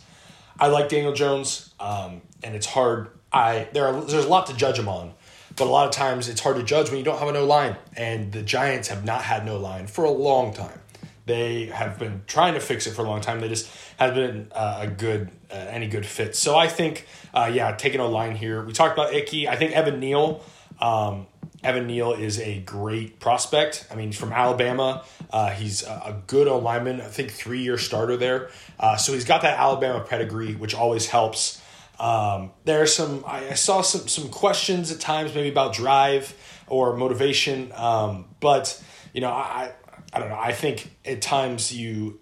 [0.60, 3.10] I like Daniel Jones, um, and it's hard.
[3.32, 5.14] I there are there's a lot to judge him on,
[5.58, 7.46] but a lot of times it's hard to judge when you don't have an O
[7.46, 10.80] line, and the Giants have not had no line for a long time.
[11.26, 13.42] They have been trying to fix it for a long time.
[13.42, 16.36] They just haven't been uh, a good uh, any good fit.
[16.36, 18.64] So I think, uh, yeah, taking a line here.
[18.64, 19.48] We talked about Icky.
[19.48, 20.44] I think Evan Neal.
[20.80, 21.28] Um,
[21.64, 23.88] Evan Neal is a great prospect.
[23.92, 27.02] I mean, he's from Alabama, uh, he's a, a good lineman.
[27.02, 28.50] I think three year starter there.
[28.80, 31.62] Uh, so he's got that Alabama pedigree, which always helps.
[32.00, 33.24] Um, there are some.
[33.26, 36.36] I, I saw some some questions at times, maybe about drive
[36.68, 37.72] or motivation.
[37.74, 38.82] Um, but
[39.14, 39.72] you know, I
[40.14, 40.40] I don't know.
[40.40, 42.20] I think at times you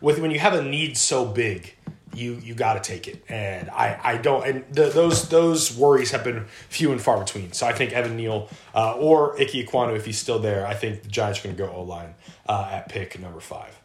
[0.00, 1.76] with when you have a need so big,
[2.14, 3.22] you you got to take it.
[3.28, 4.46] And I I don't.
[4.46, 7.52] And the, those those worries have been few and far between.
[7.52, 11.02] So I think Evan Neal uh, or Ike Ekwonu, if he's still there, I think
[11.02, 12.14] the Giants are going to go O line
[12.48, 13.76] uh, at pick number five.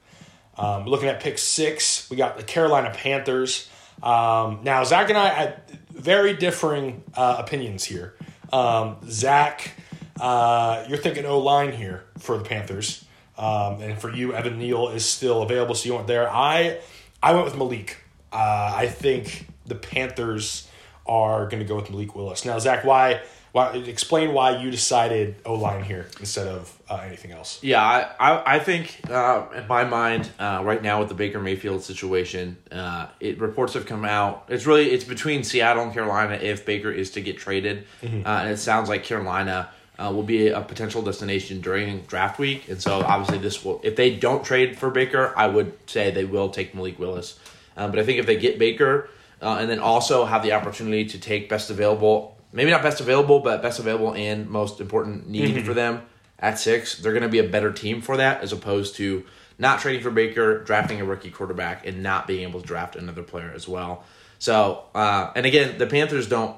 [0.57, 3.69] Um, looking at pick six, we got the Carolina Panthers.
[4.03, 8.15] Um, now, Zach and I had very differing uh, opinions here.
[8.53, 9.71] Um, Zach,
[10.19, 13.05] uh, you're thinking O line here for the Panthers,
[13.37, 16.29] um, and for you, Evan Neal is still available, so you went there.
[16.29, 16.79] I
[17.21, 17.97] I went with Malik.
[18.31, 20.67] Uh, I think the Panthers
[21.05, 22.45] are going to go with Malik Willis.
[22.45, 23.21] Now, Zach, why
[23.55, 27.63] Why, explain why you decided O line here instead of uh, anything else.
[27.63, 31.39] Yeah, I, I, I think uh, in my mind uh, right now with the Baker
[31.39, 34.43] Mayfield situation, uh, it reports have come out.
[34.49, 38.27] It's really it's between Seattle and Carolina if Baker is to get traded, Mm-hmm.
[38.27, 42.67] uh, and it sounds like Carolina uh, will be a potential destination during draft week.
[42.67, 46.25] And so obviously this will if they don't trade for Baker, I would say they
[46.25, 47.39] will take Malik Willis.
[47.77, 49.09] Um, but I think if they get Baker
[49.41, 53.39] uh, and then also have the opportunity to take best available, maybe not best available,
[53.41, 56.01] but best available and most important need for them
[56.39, 59.25] at six, they're going to be a better team for that as opposed to
[59.57, 63.23] not trading for Baker, drafting a rookie quarterback, and not being able to draft another
[63.23, 64.03] player as well.
[64.39, 66.57] So, uh, and again, the Panthers don't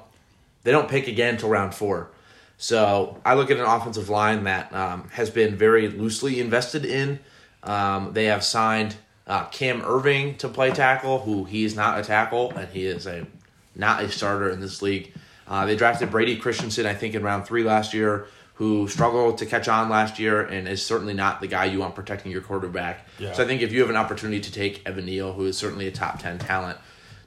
[0.64, 2.10] they don't pick again until round four.
[2.56, 7.20] So I look at an offensive line that um, has been very loosely invested in.
[7.62, 8.96] Um, they have signed
[9.28, 13.06] uh, Cam Erving to play tackle, who he is not a tackle, and he is
[13.06, 13.26] a
[13.76, 15.12] not a starter in this league.
[15.48, 19.46] Uh, they drafted Brady Christensen, I think, in round three last year, who struggled to
[19.46, 23.06] catch on last year and is certainly not the guy you want protecting your quarterback.
[23.18, 23.32] Yeah.
[23.32, 25.86] So I think if you have an opportunity to take Evan Neal, who is certainly
[25.86, 26.76] a top 10 talent,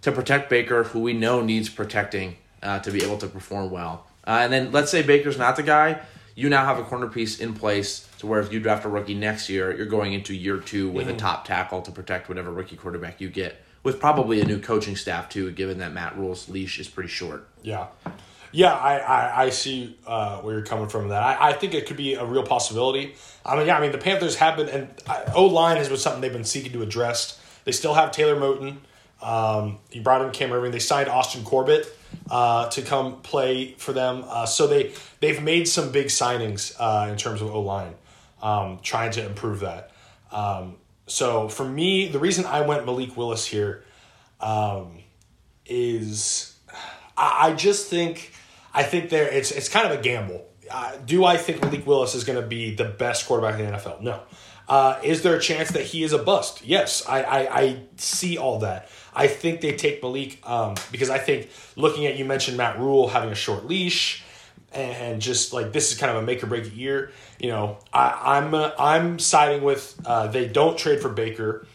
[0.02, 4.08] to protect Baker, who we know needs protecting uh, to be able to perform well.
[4.28, 6.02] Uh, and then let's say Baker's not the guy,
[6.36, 9.14] you now have a corner piece in place to where if you draft a rookie
[9.14, 12.76] next year, you're going into year two with a top tackle to protect whatever rookie
[12.76, 16.80] quarterback you get, with probably a new coaching staff too, given that Matt Rhule's leash
[16.80, 17.48] is pretty short.
[17.64, 17.88] Yeah.
[18.54, 21.24] Yeah, I, I, I see uh, where you're coming from that.
[21.24, 23.16] I, I think it could be a real possibility.
[23.46, 24.90] I mean, yeah, I mean, the Panthers have been, and
[25.34, 27.40] O line has been something they've been seeking to address.
[27.64, 28.78] They still have Taylor Moton.
[29.22, 30.72] Um, you brought in Cam Erving.
[30.72, 31.88] They signed Austin Corbett
[32.30, 34.26] uh, to come play for them.
[34.28, 34.92] Uh, so they,
[35.22, 37.94] they've made some big signings uh, in terms of O line,
[38.42, 39.92] um, trying to improve that.
[40.32, 40.76] Um,
[41.12, 43.84] so for me, the reason I went Malik Willis here
[44.40, 45.00] um,
[45.66, 46.58] is
[47.18, 48.34] I, I just think
[48.74, 50.48] I think there it's it's kind of a gamble.
[50.70, 53.78] Uh, do I think Malik Willis is going to be the best quarterback in the
[53.78, 54.02] NFL?
[54.02, 54.22] No.
[54.70, 56.64] Uh, is there a chance that he is a bust?
[56.64, 58.88] Yes, I, I, I see all that.
[59.14, 63.10] I think they take Malik um, because I think looking at you mentioned Matt Rhule
[63.10, 64.24] having a short leash
[64.72, 67.12] and just like this is kind of a make or break year.
[67.40, 71.66] You know, I, I'm uh, I'm siding with uh, they don't trade for Baker,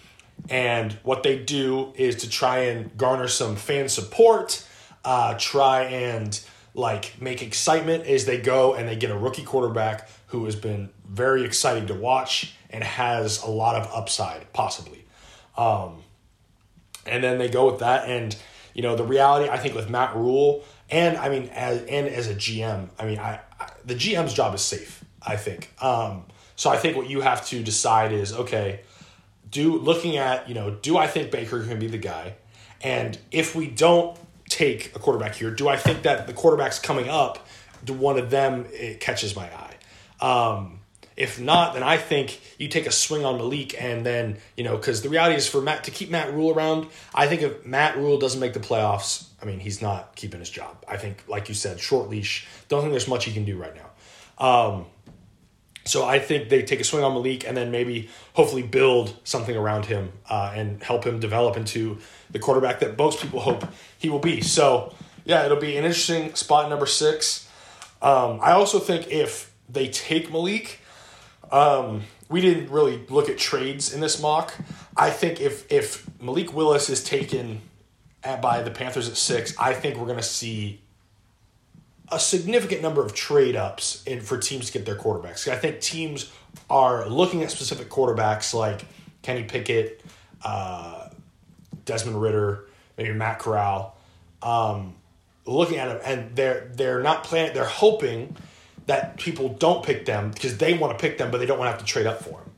[0.48, 4.66] and what they do is to try and garner some fan support,
[5.04, 6.40] uh, try and
[6.74, 10.90] like make excitement as they go and they get a rookie quarterback who has been
[11.09, 15.04] very exciting to watch and has a lot of upside possibly.
[15.56, 16.02] Um,
[17.06, 18.37] and then they go with that and
[18.74, 22.29] you know the reality I think with Matt Rhule and I mean as and as
[22.29, 25.72] a GM I mean I, I the GM's job is safe I think.
[25.83, 28.81] Um, so I think what you have to decide is okay
[29.51, 32.35] do looking at you know do I think Baker can be the guy?
[32.83, 34.18] And if we don't
[34.49, 37.46] take a quarterback here do I think that the quarterbacks coming up
[37.85, 39.75] do one of them it catches my eye?
[40.25, 40.75] Um,
[41.16, 44.76] if not, then I think you take a swing on Malik, and then you know,
[44.76, 46.88] because the reality is for Matt to keep Matt Rhule around.
[47.14, 50.50] I think if Matt Rhule doesn't make the playoffs, I mean, he's not keeping his
[50.50, 50.85] job.
[50.87, 52.46] I think, like you said, short leash.
[52.68, 54.44] Don't think there's much he can do right now.
[54.46, 54.87] Um,
[55.87, 59.57] so I think they take a swing on Malik, and then maybe hopefully build something
[59.57, 61.98] around him uh, and help him develop into
[62.31, 63.64] the quarterback that most people hope
[63.96, 64.42] he will be.
[64.42, 67.48] So yeah, it'll be an interesting spot number six.
[68.02, 70.81] Um, I also think if they take Malik.
[71.50, 74.54] Um, we didn't really look at trades in this mock.
[74.96, 77.61] I think if if Malik Willis is taken
[78.24, 80.80] at, by the Panthers at six, I think we're going to see
[82.11, 85.48] a significant number of trade ups in for teams to get their quarterbacks.
[85.48, 86.30] I think teams
[86.70, 88.85] are looking at specific quarterbacks like
[89.22, 90.02] Kenny Pickett,
[90.44, 91.09] uh,
[91.85, 93.96] Desmond Ridder, maybe Matt Corral,
[94.42, 94.94] um,
[95.44, 97.54] looking at them, and they're they're not planning.
[97.54, 98.37] They're hoping
[98.87, 101.68] that people don't pick them because they want to pick them, but they don't want
[101.68, 102.51] to have to trade up for them.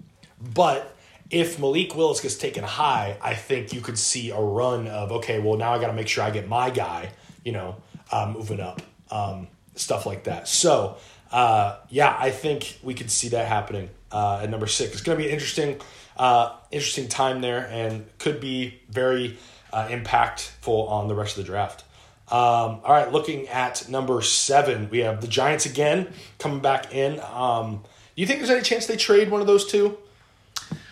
[0.55, 0.95] But
[1.31, 5.39] if Malik Willis gets taken high, I think you could see a run of okay,
[5.41, 7.11] well now I got to make sure I get my guy,
[7.45, 7.77] you know,
[8.13, 10.49] uh, moving up, um, stuff like that.
[10.49, 10.99] So
[11.31, 14.93] uh, yeah, I think we could see that happening uh, at number six.
[14.93, 15.81] It's going to be an interesting,
[16.17, 19.39] uh, interesting time there, and could be very
[19.73, 21.85] uh, impactful on the rest of the draft.
[22.31, 27.21] Um, all right, looking at number seven, we have the Giants again coming back in.
[27.21, 27.83] Um,
[28.15, 29.97] do you think there's any chance they trade one of those two?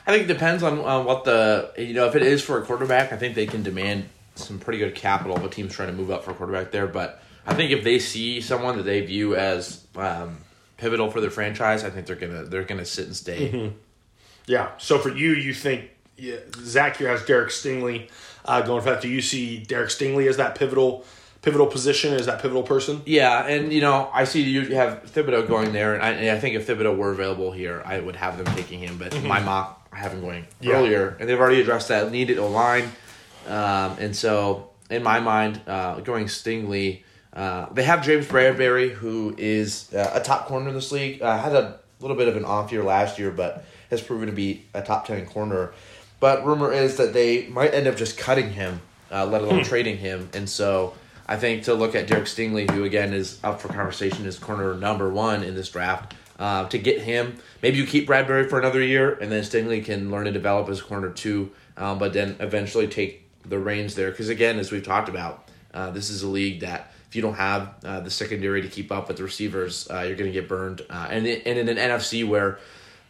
[0.06, 2.64] I think it depends on, on what the you know if it is for a
[2.64, 3.12] quarterback.
[3.12, 6.10] I think they can demand some pretty good capital if a team's trying to move
[6.10, 6.86] up for a quarterback there.
[6.86, 10.38] But I think if they see someone that they view as um,
[10.76, 13.72] pivotal for their franchise, I think they're gonna they're gonna sit and stay.
[14.46, 14.70] Yeah.
[14.78, 18.08] So for you, you think yeah, Zach here has Derek Stingley
[18.44, 19.02] uh, going for that.
[19.02, 21.04] Do you see Derek Stingley as that pivotal
[21.46, 23.00] pivotal position is that pivotal person.
[23.06, 26.40] Yeah, and you know, I see you have Thibodeaux going there, and I, and I
[26.40, 28.98] think if Thibodeaux were available here, I would have them taking him.
[28.98, 30.64] But my mock, I have him going Mm-hmm.
[30.68, 30.74] Yeah.
[30.74, 32.90] earlier, and they've already addressed that needed a line,
[33.46, 39.32] um, and so in my mind, uh, going Stingley, uh, they have James Bradberry, who
[39.38, 41.22] is uh, a top corner in this league.
[41.22, 44.32] Uh, had a little bit of an off year last year, but has proven to
[44.34, 45.72] be a top ten corner.
[46.18, 48.80] But rumor is that they might end up just cutting him,
[49.12, 50.94] uh, let alone trading him, and so.
[51.26, 54.74] I think to look at Derek Stingley, who again is up for conversation as corner
[54.74, 58.82] number one in this draft, uh, to get him, maybe you keep Bradberry for another
[58.82, 62.86] year, and then Stingley can learn to develop as corner two, um, but then eventually
[62.86, 64.10] take the reins there.
[64.10, 67.34] Because again, as we've talked about, uh, this is a league that if you don't
[67.34, 70.48] have uh, the secondary to keep up with the receivers, uh, you're going to get
[70.48, 70.82] burned.
[70.90, 72.58] Uh, and, in- and in an NFC where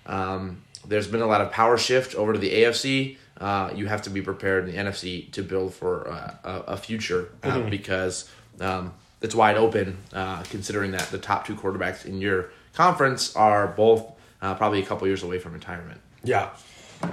[0.06, 3.16] um, there's been a lot of power shift over to the AFC.
[3.40, 7.28] Uh, you have to be prepared in the NFC to build for uh, a, future
[7.42, 9.98] uh, because um, it's wide open.
[10.12, 14.86] Uh, considering that the top two quarterbacks in your conference are both uh, probably a
[14.86, 16.00] couple years away from retirement.
[16.24, 16.50] Yeah,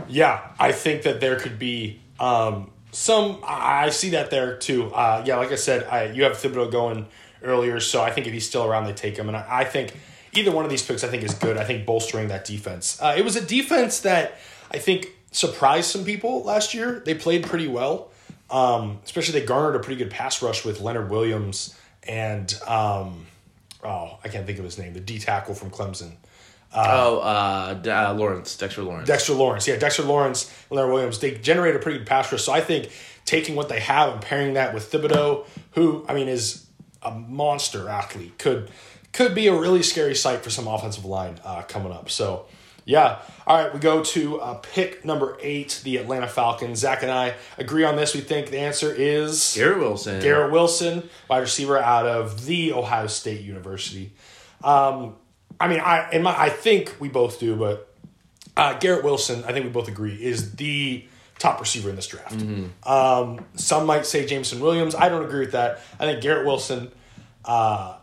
[0.08, 0.48] yeah.
[0.60, 3.40] I think that there could be um, some.
[3.46, 4.94] I see that there too.
[4.94, 7.06] Uh, yeah, like I said, I, you have Thibodeaux going
[7.42, 9.28] earlier, so I think if he's still around, they take him.
[9.28, 9.94] And I, I think
[10.34, 11.58] either one of these picks, I think, is good.
[11.58, 13.02] I think bolstering that defense.
[13.02, 14.38] Uh, it was a defense that
[14.72, 17.02] I think surprised some people last year.
[17.06, 18.10] They played pretty well.
[18.50, 21.76] Um, especially they garnered a pretty good pass rush with Leonard Williams
[22.08, 23.26] and um,
[23.84, 26.14] oh, I can't think of his name, the D tackle from Clemson.
[26.74, 29.08] oh, uh, D- uh, Lawrence, Dexter Lawrence.
[29.08, 29.68] Dexter Lawrence.
[29.68, 31.20] Yeah, Dexter Lawrence, Leonard Williams.
[31.20, 32.44] They generate a pretty good pass rush.
[32.44, 32.90] So I think
[33.26, 36.66] taking what they have and pairing that with Thibodeaux, who I mean is
[37.02, 38.70] a monster athlete, could
[39.14, 42.10] could be a really scary sight for some offensive line uh, coming up.
[42.10, 42.46] So
[42.86, 43.20] yeah.
[43.48, 46.80] All right, we go to uh, pick number eight, the Atlanta Falcons.
[46.80, 48.14] Zach and I agree on this.
[48.14, 50.22] We think the answer is Garrett Wilson.
[50.22, 54.14] Garrett Wilson, wide receiver out of the Ohio State University.
[54.64, 55.16] Um,
[55.60, 57.94] I mean, I in my I think we both do, but
[58.58, 61.06] uh, Garrett Wilson, I think we both agree, is the
[61.40, 62.36] top receiver in this draft.
[62.86, 64.96] Um, some might say Jameson Williams.
[64.96, 65.82] I don't agree with that.
[66.00, 66.92] I think Garrett Wilson
[67.44, 67.98] uh,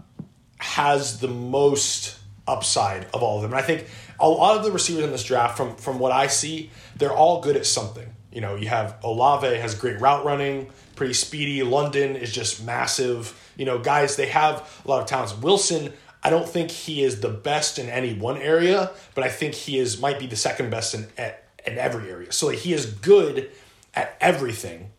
[0.59, 3.53] has the most upside of all of them.
[3.53, 3.87] And I think
[4.21, 7.41] a lot of the receivers in this draft, from from what I see, they're all
[7.41, 8.07] good at something.
[8.33, 11.63] You know, you have Olave has great route running, pretty speedy.
[11.63, 13.37] London is just massive.
[13.57, 15.37] You know, guys, they have a lot of talents.
[15.37, 19.55] Wilson, I don't think he is the best in any one area, but I think
[19.55, 22.33] he is might be the second best in at, in every area.
[22.33, 23.51] So like, he is good
[23.95, 24.91] at everything.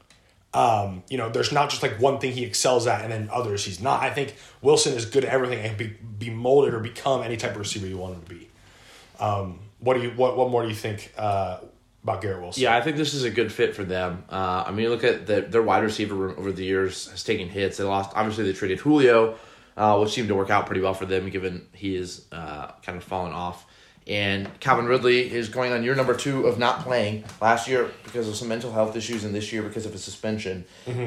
[0.53, 3.63] Um, you know, there's not just like one thing he excels at and then others
[3.63, 4.01] he's not.
[4.03, 7.51] I think Wilson is good at everything and be, be molded or become any type
[7.51, 8.49] of receiver you want him to be.
[9.21, 11.59] Um, what do you what what more do you think uh,
[12.03, 12.63] about Garrett Wilson?
[12.63, 14.25] Yeah, I think this is a good fit for them.
[14.29, 17.47] Uh, I mean, look at the, their wide receiver room over the years has taken
[17.47, 17.77] hits.
[17.77, 18.11] They lost.
[18.15, 19.37] Obviously, they traded Julio,
[19.77, 22.97] uh, which seemed to work out pretty well for them, given he is uh, kind
[22.97, 23.65] of fallen off.
[24.07, 28.27] And Calvin Ridley is going on year number two of not playing last year because
[28.27, 30.65] of some mental health issues, and this year because of a suspension.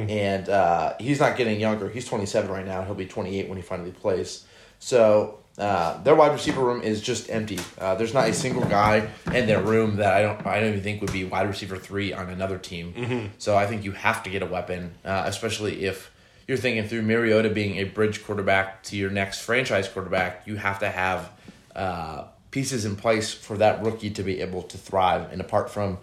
[0.08, 1.88] And uh, he's not getting younger.
[1.88, 2.82] He's 27 right now.
[2.84, 4.44] He'll be 28 when he finally plays.
[4.78, 7.58] So uh, their wide receiver room is just empty.
[7.78, 10.82] Uh, there's not a single guy in their room that I don't I don't even
[10.82, 13.30] think would be wide receiver three on another team.
[13.38, 16.10] So I think you have to get a weapon, uh, especially if
[16.48, 20.46] you're thinking through Mariota being a bridge quarterback to your next franchise quarterback.
[20.46, 21.30] You have to have
[21.76, 25.32] uh, pieces in place for that rookie to be able to thrive.
[25.32, 25.98] And apart from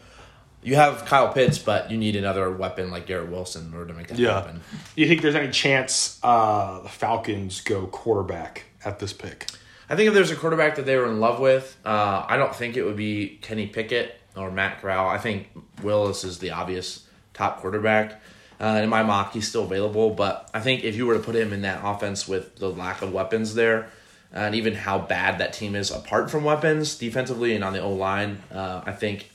[0.63, 3.93] you have Kyle Pitts, but you need another weapon like Garrett Wilson in order to
[3.93, 4.35] make that Yeah.
[4.35, 4.61] happen.
[4.95, 9.47] Do you think there's any chance uh, the Falcons go quarterback at this pick?
[9.89, 12.55] I think if there's a quarterback that they were in love with, uh, I don't
[12.55, 15.09] think it would be Kenny Pickett or Matt Corral.
[15.09, 15.49] I think
[15.83, 18.21] Willis is the obvious top quarterback.
[18.59, 21.35] Uh, in my mock, he's still available, but I think if you were to put
[21.35, 23.89] him in that offense with the lack of weapons there,
[24.31, 27.91] and even how bad that team is apart from weapons defensively and on the O
[27.91, 29.29] line, uh, I think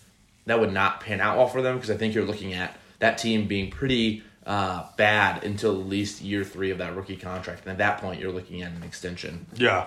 [0.46, 3.18] that would not pan out well for them because I think you're looking at that
[3.18, 7.62] team being pretty uh, bad until at least year three of that rookie contract.
[7.62, 9.46] And at that point, you're looking at an extension.
[9.54, 9.86] Yeah.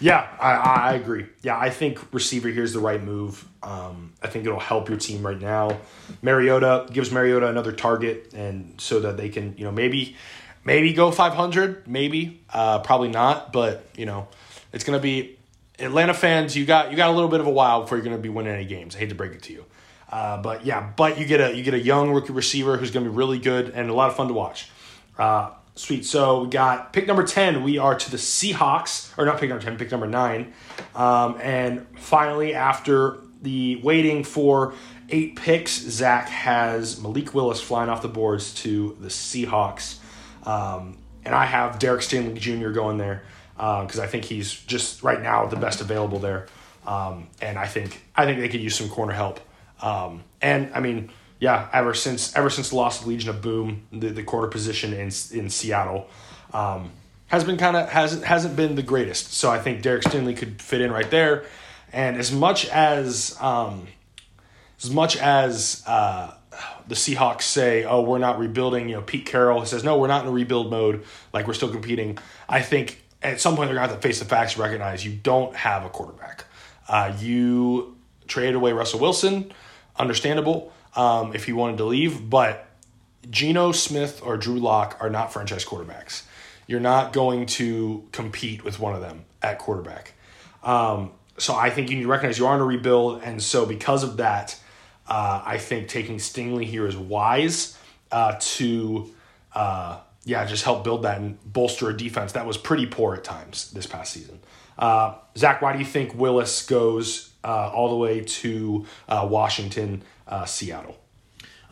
[0.00, 1.26] Yeah, I, I agree.
[1.42, 3.44] Yeah, I think receiver here's the right move.
[3.62, 5.80] Um, I think it'll help your team right now.
[6.22, 10.16] Mariota gives Mariota another target, and so that they can, you know, maybe,
[10.64, 14.28] maybe go 500, maybe, uh, probably not, but you know,
[14.72, 15.38] it's gonna be
[15.78, 16.56] Atlanta fans.
[16.56, 18.54] You got you got a little bit of a while before you're gonna be winning
[18.54, 18.94] any games.
[18.94, 19.64] I hate to break it to you,
[20.10, 23.08] uh, but yeah, but you get a you get a young rookie receiver who's gonna
[23.08, 24.70] be really good and a lot of fun to watch.
[25.18, 26.04] Uh, sweet.
[26.04, 27.62] So we got pick number 10.
[27.62, 30.52] We are to the Seahawks, or not pick number 10, pick number 9.
[30.94, 34.74] Um, and finally, after the waiting for
[35.10, 39.98] eight picks, Zach has Malik Willis flying off the boards to the Seahawks.
[40.44, 42.70] Um, and I have Derek Stingley Jr.
[42.70, 43.22] going there
[43.56, 46.46] because I think he's just right now the best available there.
[46.86, 49.40] Um, and I think I think they could use some corner help.
[49.80, 51.10] Um, and I mean,
[51.40, 54.92] yeah, ever since ever since the loss of Legion of Boom, the, the corner position
[54.92, 56.08] in in Seattle
[56.52, 56.90] um,
[57.26, 59.34] has been kind of hasn't hasn't been the greatest.
[59.34, 61.44] So I think Derek Stingley could fit in right there.
[61.92, 63.86] And as much as um,
[64.82, 66.34] as much as uh,
[66.88, 70.22] the Seahawks say, "Oh, we're not rebuilding," you know, Pete Carroll says, "No, we're not
[70.22, 71.04] in a rebuild mode.
[71.32, 72.18] Like we're still competing."
[72.48, 75.54] I think at some point they're gonna have to face the facts, recognize you don't
[75.56, 76.44] have a quarterback.
[76.88, 77.96] Uh, you
[78.26, 79.52] traded away Russell Wilson,
[79.96, 82.66] understandable um, if he wanted to leave, but
[83.30, 86.22] Geno Smith or Drew Lock are not franchise quarterbacks.
[86.66, 90.14] You're not going to compete with one of them at quarterback.
[90.62, 93.66] Um, so I think you need to recognize you are in a rebuild, and so
[93.66, 94.58] because of that,
[95.06, 97.78] uh, I think taking Stingley here is wise
[98.10, 99.12] uh, to,
[99.54, 103.24] uh, yeah, just help build that and bolster a defense that was pretty poor at
[103.24, 104.40] times this past season.
[104.78, 110.02] Uh, Zach, why do you think Willis goes uh, all the way to uh, Washington,
[110.46, 110.96] Seattle?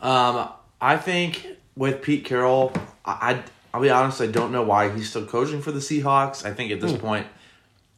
[0.01, 0.49] Um,
[0.79, 2.73] I think with Pete Carroll,
[3.05, 3.43] I,
[3.73, 6.45] I will be honest, I don't know why he's still coaching for the Seahawks.
[6.45, 6.97] I think at this hmm.
[6.97, 7.27] point,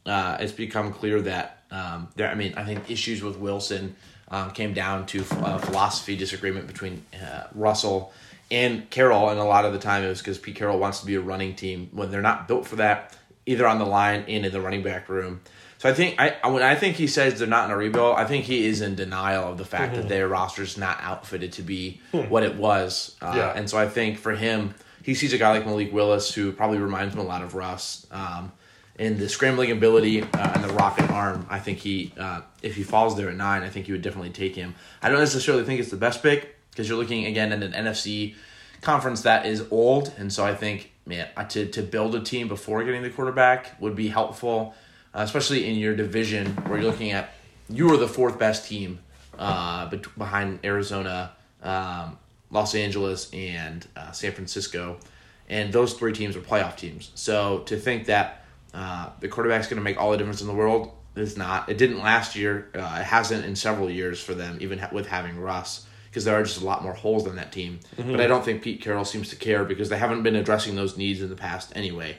[0.06, 2.28] it's become clear that um, there.
[2.28, 3.96] I mean, I think issues with Wilson
[4.28, 8.12] um, came down to a philosophy disagreement between uh, Russell
[8.50, 11.06] and Carroll, and a lot of the time it was because Pete Carroll wants to
[11.06, 13.16] be a running team when they're not built for that,
[13.46, 15.40] either on the line and in the running back room.
[15.78, 18.24] So I think I when I think he says they're not in a rebuild, I
[18.24, 20.02] think he is in denial of the fact mm-hmm.
[20.02, 22.22] that their roster is not outfitted to be hmm.
[22.22, 23.16] what it was.
[23.20, 23.52] Uh, yeah.
[23.54, 26.78] And so I think for him, he sees a guy like Malik Willis who probably
[26.78, 28.06] reminds him a lot of Russ.
[28.10, 28.52] Um,
[28.98, 32.82] in the scrambling ability uh, and the rocket arm, I think he, uh, if he
[32.82, 34.74] falls there at nine, I think you would definitely take him.
[35.02, 38.34] I don't necessarily think it's the best pick because you're looking again at an NFC
[38.80, 42.84] conference that is old, and so I think man to to build a team before
[42.84, 44.74] getting the quarterback would be helpful,
[45.14, 47.30] uh, especially in your division where you're looking at
[47.68, 49.00] you are the fourth best team
[49.38, 51.32] uh, behind Arizona,
[51.62, 52.18] um,
[52.50, 54.98] Los Angeles, and uh, San Francisco,
[55.48, 57.10] and those three teams are playoff teams.
[57.14, 58.44] So to think that
[58.76, 60.92] uh, the quarterback's going to make all the difference in the world.
[61.16, 61.68] is not.
[61.70, 62.68] It didn't last year.
[62.74, 65.85] Uh, it hasn't in several years for them, even ha- with having Russ,
[66.16, 67.78] because there are just a lot more holes in that team.
[67.96, 68.12] Mm-hmm.
[68.12, 70.96] But I don't think Pete Carroll seems to care because they haven't been addressing those
[70.96, 72.16] needs in the past anyway.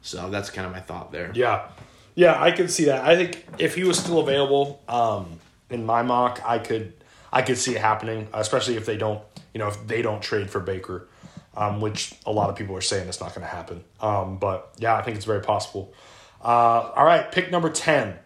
[0.00, 1.32] So that's kind of my thought there.
[1.34, 1.68] Yeah,
[2.14, 3.04] yeah, I can see that.
[3.04, 5.40] I think if he was still available, um,
[5.70, 6.92] in my mock, I could,
[7.32, 9.22] I could see it happening, especially if they don't,
[9.52, 11.08] you know, if they don't trade for Baker
[11.56, 13.84] um, which a lot of people are saying it's not going to happen.
[14.00, 15.92] Um, but yeah, I think it's very possible.
[16.42, 18.18] Uh, all right, pick number 10,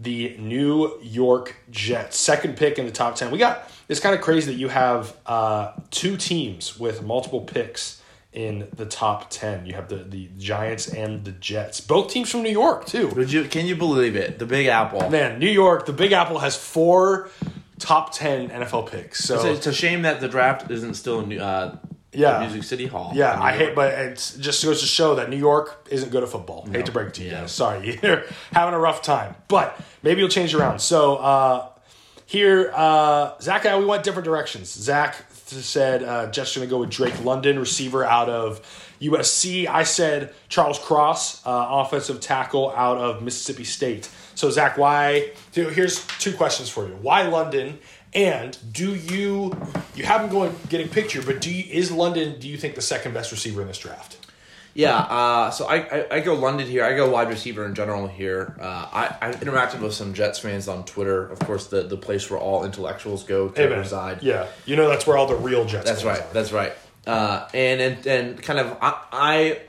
[0.00, 2.18] the New York Jets.
[2.18, 3.30] Second pick in the top 10.
[3.30, 8.00] We got, it's kind of crazy that you have uh, two teams with multiple picks
[8.32, 9.66] in the top 10.
[9.66, 11.80] You have the, the Giants and the Jets.
[11.80, 13.08] Both teams from New York, too.
[13.08, 14.38] Would you, can you believe it?
[14.38, 15.10] The Big Apple.
[15.10, 17.28] Man, New York, the Big Apple has four
[17.78, 19.24] top 10 NFL picks.
[19.24, 21.76] So it's a, it's a shame that the draft isn't still uh,
[22.12, 22.40] yeah.
[22.40, 23.12] Music City Hall.
[23.14, 26.28] Yeah, I hate, but it just goes to show that New York isn't good at
[26.28, 26.66] football.
[26.66, 26.72] No.
[26.72, 27.40] Hate to break it to you yeah.
[27.42, 27.52] guys.
[27.52, 30.80] Sorry, you're having a rough time, but maybe you'll change around.
[30.80, 31.68] So uh,
[32.26, 34.70] here, uh, Zach and I, we went different directions.
[34.70, 38.60] Zach said uh, Jets going to go with Drake London, receiver out of
[39.00, 39.66] USC.
[39.66, 44.08] I said Charles Cross, uh, offensive tackle out of Mississippi State.
[44.34, 45.32] So Zach, why?
[45.52, 46.94] Here's two questions for you.
[47.02, 47.78] Why London?
[48.12, 49.56] And do you
[49.94, 52.40] you have him going getting picture, but do you, is London?
[52.40, 54.16] Do you think the second best receiver in this draft?
[54.72, 56.84] Yeah, uh, so I, I, I go London here.
[56.84, 58.56] I go wide receiver in general here.
[58.60, 61.26] Uh, I I interacted with some Jets fans on Twitter.
[61.26, 63.78] Of course, the, the place where all intellectuals go to Amen.
[63.78, 64.22] reside.
[64.22, 65.86] Yeah, you know that's where all the real Jets.
[65.86, 66.20] That's right.
[66.20, 66.32] Are.
[66.32, 66.72] That's right.
[67.06, 69.60] Uh, and and and kind of I, I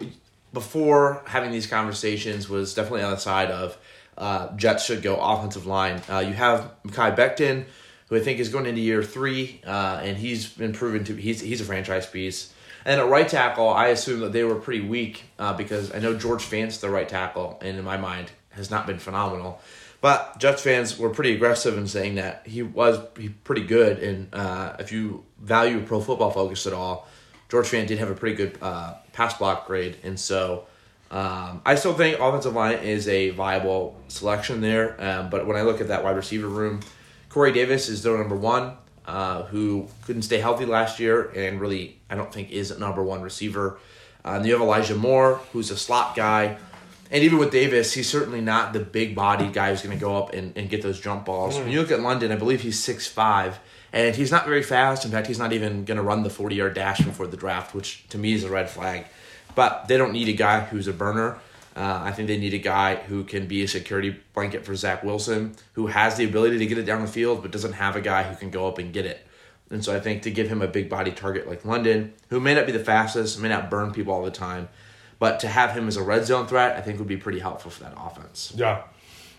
[0.54, 3.78] before having these conversations was definitely on the side of
[4.18, 6.02] uh, Jets should go offensive line.
[6.10, 7.66] Uh, you have Mekhi Becton
[8.12, 11.40] who I think is going into year three, uh, and he's been proven to he's
[11.40, 12.54] he's a franchise piece.
[12.84, 16.16] And at right tackle, I assume that they were pretty weak uh, because I know
[16.16, 19.62] George Fant, the right tackle, and in my mind has not been phenomenal.
[20.02, 23.00] But Jets fans were pretty aggressive in saying that he was
[23.46, 27.08] pretty good, and uh, if you value Pro Football Focus at all,
[27.50, 30.66] George Fant did have a pretty good uh, pass block grade, and so.
[31.10, 35.64] Um, I still think offensive line is a viable selection there, um, but when I
[35.64, 36.80] look at that wide receiver room,
[37.32, 38.74] Corey Davis is their number one,
[39.06, 43.02] uh, who couldn't stay healthy last year and really, I don't think, is a number
[43.02, 43.80] one receiver.
[44.26, 46.58] Uh, and you have Elijah Moore, who's a slot guy.
[47.10, 50.18] And even with Davis, he's certainly not the big bodied guy who's going to go
[50.18, 51.56] up and, and get those jump balls.
[51.56, 51.64] Mm.
[51.64, 53.60] When you look at London, I believe he's six five,
[53.94, 55.06] and he's not very fast.
[55.06, 57.74] In fact, he's not even going to run the 40 yard dash before the draft,
[57.74, 59.06] which to me is a red flag.
[59.56, 61.38] but they don't need a guy who's a burner.
[61.76, 65.04] Uh, I think they need a guy who can be a security blanket for Zach
[65.04, 68.02] Wilson, who has the ability to get it down the field, but doesn't have a
[68.02, 69.26] guy who can go up and get it.
[69.70, 72.54] And so I think to give him a big body target like London, who may
[72.56, 74.68] not be the fastest, may not burn people all the time,
[75.18, 77.72] but to have him as a red zone threat, I think would be pretty helpful
[77.72, 78.52] for that offense.
[78.56, 78.84] Yeah,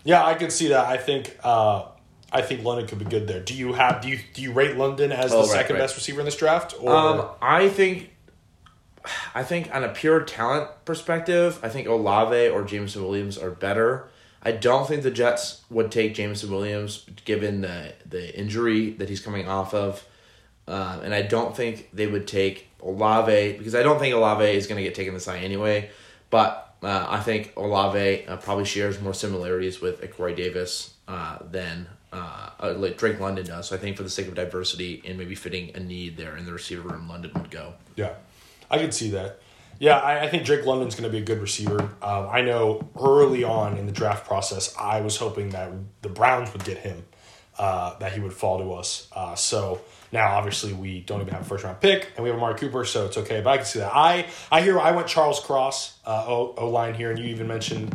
[0.03, 0.87] yeah, I could see that.
[0.87, 1.83] I think uh,
[2.31, 3.41] I think London could be good there.
[3.41, 5.81] Do you have do you do you rate London as Oh, the right, second right.
[5.83, 6.73] best receiver in this draft?
[6.79, 8.09] Or Um, I think,
[9.35, 14.07] I think on a pure talent perspective, I think Olave or Jameson Williams are better.
[14.41, 19.21] I don't think the Jets would take Jameson Williams given the the injury that he's
[19.21, 20.05] coming off of,
[20.67, 24.67] uh, and I don't think they would take Olave because I don't think Olave is
[24.67, 25.89] going to get taken this high anyway.
[26.29, 31.87] But uh, I think Olave uh, probably shares more similarities with Corey Davis uh, than
[32.11, 33.69] uh, uh, like Drake London does.
[33.69, 36.45] So I think for the sake of diversity and maybe fitting a need there in
[36.45, 37.73] the receiver room, London would go.
[37.95, 38.13] Yeah,
[38.73, 39.39] I could see that.
[39.79, 41.79] Yeah, I, I think Drake London's going to be a good receiver.
[42.01, 45.71] Um, I know early on in the draft process, I was hoping that
[46.01, 47.03] the Browns would get him,
[47.59, 49.07] uh, that he would fall to us.
[49.11, 52.37] Uh, so now, obviously, we don't even have a first round pick, and we have
[52.37, 53.41] Amari Cooper, so it's okay.
[53.41, 53.91] But I can see that.
[53.93, 57.93] I I hear I went Charles Cross uh, O line here, and you even mentioned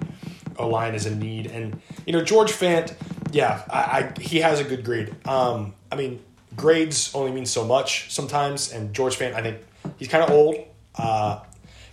[0.59, 2.93] O line is a need, and you know George Fant,
[3.33, 5.15] yeah, I, I he has a good grade.
[5.27, 6.21] Um, I mean,
[6.57, 9.59] grades only mean so much sometimes, and George Fant, I think
[9.97, 10.57] he's kind of old.
[10.95, 11.41] Uh,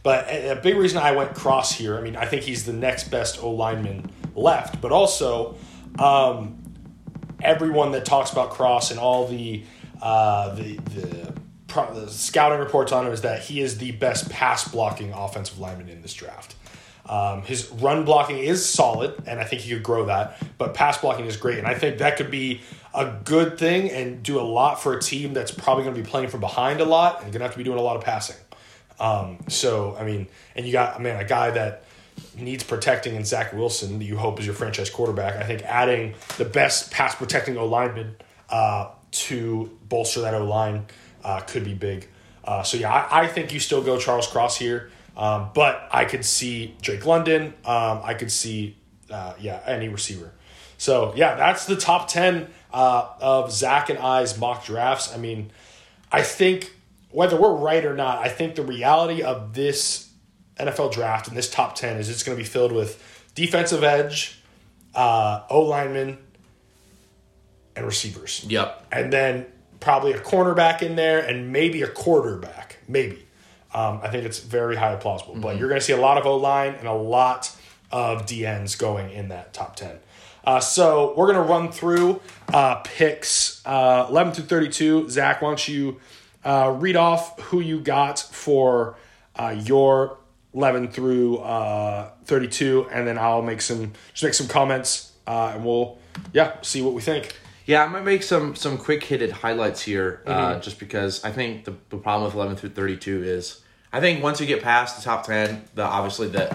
[0.03, 3.09] but a, big reason I went cross here, I mean, I think he's the next
[3.09, 5.55] best O lineman left, but also
[5.97, 6.61] um,
[7.41, 9.63] everyone that talks about cross and all the
[10.01, 11.33] uh, the the,
[11.67, 15.89] the scouting reports on him is that he is the best pass blocking offensive lineman
[15.89, 16.55] in this draft.
[17.07, 20.37] Um, his run blocking is solid, and I think he could grow that.
[20.57, 22.61] But pass blocking is great, and I think that could be
[22.95, 26.07] a good thing and do a lot for a team that's probably going to be
[26.07, 28.03] playing from behind a lot and going to have to be doing a lot of
[28.03, 28.37] passing.
[28.99, 31.83] Um, so I mean, and you got man a guy that
[32.37, 35.35] needs protecting in Zach Wilson that you hope is your franchise quarterback.
[35.35, 38.15] I think adding the best pass protecting O lineman
[38.49, 40.85] uh, to bolster that O line
[41.23, 42.07] uh, could be big.
[42.43, 46.05] Uh, so yeah, I, I think you still go Charles Cross here, um, but I
[46.05, 47.53] could see Drake London.
[47.65, 48.77] Um, I could see
[49.09, 50.31] uh, yeah any receiver.
[50.77, 55.13] So yeah, that's the top ten uh, of Zach and I's mock drafts.
[55.13, 55.49] I mean,
[56.11, 56.73] I think
[57.09, 60.09] whether we're right or not, I think the reality of this
[60.59, 64.41] NFL draft and this top 10 is it's going to be filled with defensive edge,
[64.93, 66.17] uh, O linemen,
[67.77, 68.45] and receivers.
[68.45, 68.87] Yep.
[68.91, 69.45] And then
[69.79, 72.79] probably a cornerback in there and maybe a quarterback.
[72.89, 73.25] Maybe.
[73.73, 75.35] Um, I think it's very highly plausible.
[75.35, 77.55] But you're going to see a lot of O line and a lot
[77.89, 79.97] of DNs going in that top 10.
[80.45, 82.21] Uh, so we're going to run through
[82.53, 85.09] uh, picks uh, 11 through 32.
[85.09, 85.99] Zach, why don't you
[86.43, 88.95] uh, read off who you got for
[89.35, 90.17] uh, your
[90.53, 95.65] 11 through uh, 32, and then I'll make some just make some comments, uh, and
[95.65, 95.97] we'll
[96.31, 97.37] yeah see what we think.
[97.65, 101.65] Yeah, I'm gonna make some some quick hitted highlights here, uh, just because I think
[101.65, 105.03] the, the problem with 11 through 32 is I think once you get past the
[105.03, 106.51] top 10, the obviously that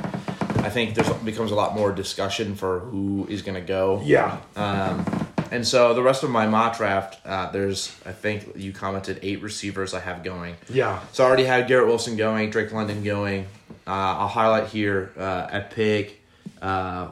[0.62, 4.00] I think there's becomes a lot more discussion for who is gonna go.
[4.04, 5.04] Yeah, Um,
[5.50, 9.42] and so the rest of my mock draft, uh, there's I think you commented eight
[9.42, 10.56] receivers I have going.
[10.68, 13.46] yeah, So I already had Garrett Wilson going, Drake London going.
[13.86, 13.90] Uh,
[14.20, 16.20] I'll highlight here uh, at pick.
[16.62, 17.08] Uh,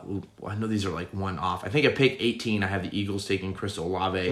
[0.47, 1.65] I know these are like one off.
[1.65, 4.29] I think at pick 18, I have the Eagles taking Chris Olave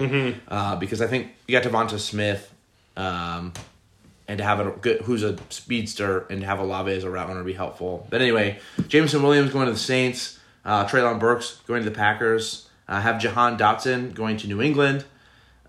[0.47, 2.53] uh, because I think you got DeVonta Smith,
[2.95, 3.51] um,
[4.27, 7.27] and to have a good who's a speedster and to have Olave as a route
[7.27, 8.05] runner would be helpful.
[8.09, 12.67] But anyway, Jameson Williams going to the Saints, uh, Treylon Burks going to the Packers.
[12.87, 15.05] I have Jahan Dotson going to New England.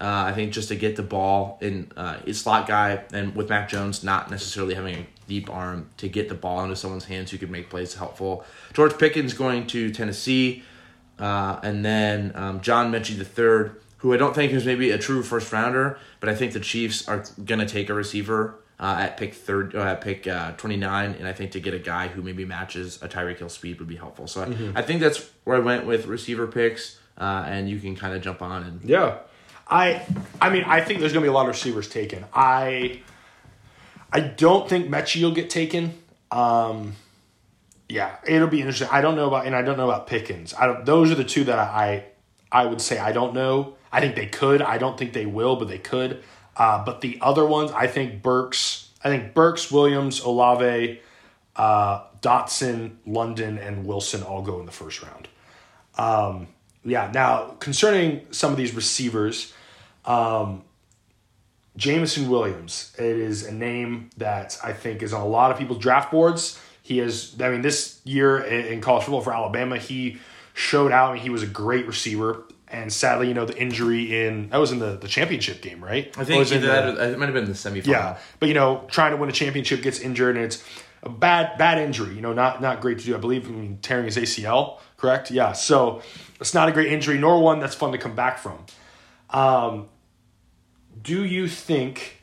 [0.01, 3.49] Uh, I think just to get the ball in uh, his slot guy, and with
[3.49, 7.33] Mac Jones not necessarily having a deep arm to get the ball into someone's hands
[7.33, 8.45] who could make plays helpful.
[8.75, 10.63] George Pickens going to Tennessee,
[11.19, 14.99] uh, and then um, John Metchie the third, who I don't think is maybe a
[14.99, 19.17] true first rounder, but I think the Chiefs are gonna take a receiver uh, at
[19.17, 22.09] pick third, uh, at pick uh, twenty nine, and I think to get a guy
[22.09, 24.27] who maybe matches a Tyreek Hill speed would be helpful.
[24.27, 27.97] So I, I think that's where I went with receiver picks, uh, and you can
[27.97, 29.19] kind of jump on and yeah.
[29.71, 30.07] I
[30.41, 32.25] I mean I think there's gonna be a lot of receivers taken.
[32.33, 33.03] I
[34.13, 35.95] I don't think Metchie will get taken.
[36.31, 36.95] Um,
[37.89, 38.89] yeah, it'll be interesting.
[38.91, 40.55] I don't know about and I don't know about Pickens.
[40.55, 40.87] I don't.
[40.87, 42.05] Those are the two that I I
[42.53, 43.75] would say I don't know.
[43.91, 44.63] I think they could.
[44.63, 46.23] I don't think they will, but they could.
[46.57, 48.91] Uh, but the other ones, I think Burks.
[49.03, 51.01] I think Burks, Williams, Olave,
[51.57, 55.29] uh, Dotson, London, and Wilson all go in the first round.
[55.97, 56.49] Um,
[56.85, 57.11] yeah.
[57.13, 59.53] Now concerning some of these receivers,
[60.05, 60.65] um,
[61.79, 62.93] Jameson Williams.
[62.99, 66.61] It is a name that I think is on a lot of people's draft boards.
[66.83, 70.19] He is, I mean, this year in college football for Alabama, he
[70.59, 71.11] showed out.
[71.11, 72.45] I mean, he was a great receiver.
[72.71, 76.15] And sadly, you know, the injury in, that was in the, the championship game, right?
[76.19, 77.87] I think either that the- it might have been the semifinal.
[77.87, 80.63] yeah, but you know, trying to win a championship gets injured, and it's
[81.03, 82.15] a bad bad injury.
[82.15, 83.15] You know, not not great to do.
[83.15, 85.31] I believe I mean tearing his ACL, correct?
[85.31, 86.03] Yeah, so
[86.41, 88.59] it's not a great injury, nor one that's fun to come back from.
[89.31, 89.89] Um,
[91.03, 92.19] do you think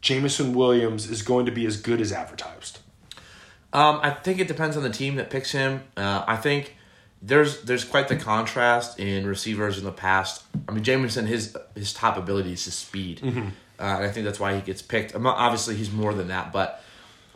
[0.00, 2.78] Jameson Williams is going to be as good as advertised?
[3.74, 5.82] Um, I think it depends on the team that picks him.
[5.96, 6.74] Uh, I think
[7.22, 10.44] there's there's quite the contrast in receivers in the past.
[10.68, 13.20] I mean, Jameson his his top ability is his speed,
[13.78, 15.14] uh, and I think that's why he gets picked.
[15.14, 16.82] Obviously, he's more than that, but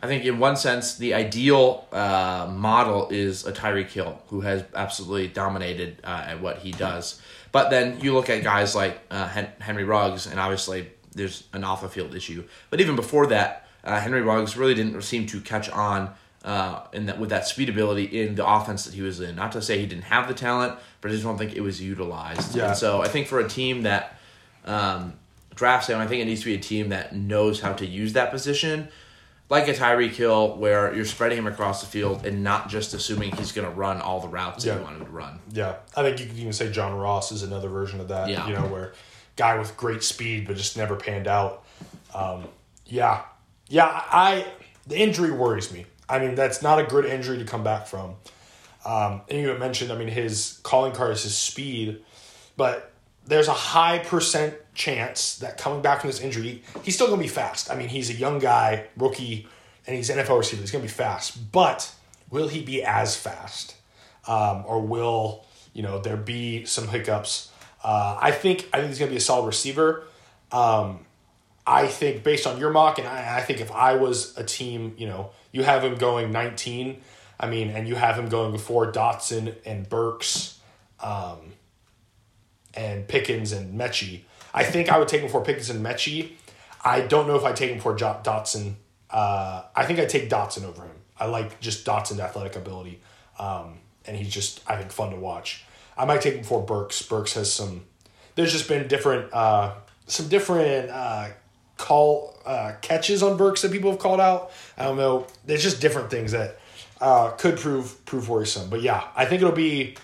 [0.01, 4.63] I think in one sense the ideal uh, model is a Tyreek Hill who has
[4.73, 7.21] absolutely dominated uh, at what he does.
[7.51, 9.27] But then you look at guys like uh,
[9.59, 12.43] Henry Ruggs, and obviously there's an off the field issue.
[12.69, 16.13] But even before that, uh, Henry Ruggs really didn't seem to catch on
[16.45, 19.35] uh, in that with that speed ability in the offense that he was in.
[19.35, 21.81] Not to say he didn't have the talent, but I just don't think it was
[21.81, 22.55] utilized.
[22.55, 22.67] Yeah.
[22.69, 24.17] And so I think for a team that
[24.63, 25.13] um,
[25.55, 28.13] drafts him, I think it needs to be a team that knows how to use
[28.13, 28.87] that position.
[29.49, 33.35] Like a Tyreek Hill, where you're spreading him across the field and not just assuming
[33.35, 34.77] he's going to run all the routes that Yeah.
[34.77, 35.39] you want him to run.
[35.51, 38.27] Yeah, I think you could even say John Ross is another version of that.
[38.29, 38.47] Yeah.
[38.47, 38.93] you know, where
[39.35, 41.63] guy with great speed but just never panned out.
[42.13, 42.45] Um,
[42.87, 43.21] yeah,
[43.67, 43.85] yeah.
[44.11, 44.47] I
[44.87, 45.85] the injury worries me.
[46.07, 48.15] I mean, that's not a good injury to come back from.
[48.85, 52.03] Um, and you mentioned, I mean, his calling card is his speed,
[52.55, 52.91] but
[53.25, 57.23] there's a high percent chance that coming back from this injury, he's still going to
[57.23, 57.71] be fast.
[57.71, 59.47] I mean, he's a young guy, rookie,
[59.87, 60.61] and he's an NFL receiver.
[60.61, 61.91] He's going to be fast, but
[62.29, 63.75] will he be as fast,
[64.27, 67.51] um, or will you know there be some hiccups?
[67.83, 70.03] Uh, I think I think he's going to be a solid receiver.
[70.51, 71.05] Um,
[71.67, 74.93] I think based on your mock, and I, I think if I was a team,
[74.97, 77.01] you know, you have him going 19.
[77.39, 80.59] I mean, and you have him going before Dotson and Burks,
[81.01, 81.53] um,
[82.73, 84.21] and Pickens and Metchie.
[84.53, 86.33] I think I would take him for Pickens and Metchie.
[86.83, 88.75] I don't know if I take him for jo- Dotson.
[89.09, 90.95] Uh, I think I take Dotson over him.
[91.19, 93.01] I like just Dotson's athletic ability,
[93.39, 95.65] um, and he's just I think fun to watch.
[95.97, 97.01] I might take him for Burks.
[97.01, 97.85] Burks has some.
[98.35, 99.75] There's just been different, uh,
[100.07, 101.29] some different uh,
[101.77, 104.51] call uh, catches on Burks that people have called out.
[104.77, 105.27] I don't know.
[105.45, 106.59] There's just different things that
[107.01, 108.69] uh, could prove prove worrisome.
[108.69, 109.95] But yeah, I think it'll be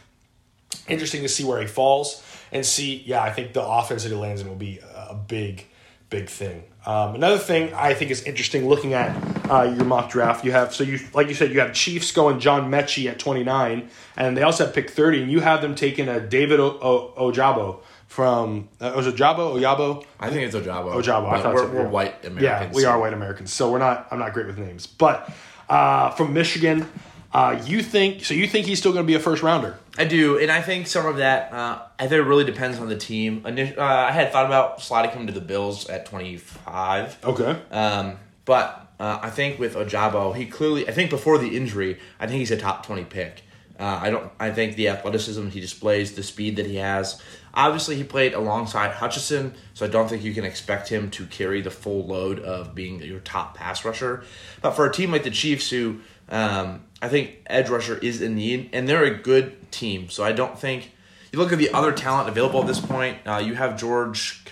[0.87, 3.03] interesting to see where he falls and see.
[3.05, 5.65] Yeah, I think the offense that he lands in will be a big,
[6.09, 6.63] big thing.
[6.85, 9.15] Um, another thing I think is interesting looking at
[9.49, 12.39] uh, your mock draft, you have so you like you said you have Chiefs going
[12.39, 15.75] John Metchie at twenty nine, and they also have pick thirty, and you have them
[15.75, 17.81] taking a David o- o- Ojabo
[18.11, 20.05] from uh, was it Ojabo Ojabo?
[20.19, 20.93] I think it's Ojabo.
[20.93, 22.41] Ojabo, I thought we're, so, we're white Americans.
[22.41, 24.07] Yeah, we are white Americans, so we're not.
[24.11, 25.31] I'm not great with names, but
[25.69, 26.85] uh, from Michigan,
[27.33, 28.33] uh, you think so?
[28.33, 29.77] You think he's still going to be a first rounder?
[29.97, 31.53] I do, and I think some of that.
[31.53, 33.43] Uh, I think it really depends on the team.
[33.43, 37.17] Init- Uh, I had thought about sliding him to the Bills at twenty five.
[37.23, 37.57] Okay.
[37.71, 40.85] Um, but uh, I think with Ojabo, he clearly.
[40.85, 43.43] I think before the injury, I think he's a top twenty pick.
[43.79, 44.29] Uh, I don't.
[44.37, 47.21] I think the athleticism he displays, the speed that he has.
[47.53, 51.61] Obviously, he played alongside Hutchinson, so I don't think you can expect him to carry
[51.61, 54.23] the full load of being your top pass rusher.
[54.61, 55.99] But for a team like the Chiefs, who
[56.29, 60.31] um, I think edge rusher is in need, and they're a good team, so I
[60.31, 60.91] don't think.
[61.33, 63.17] You look at the other talent available at this point.
[63.25, 64.43] Uh, you have George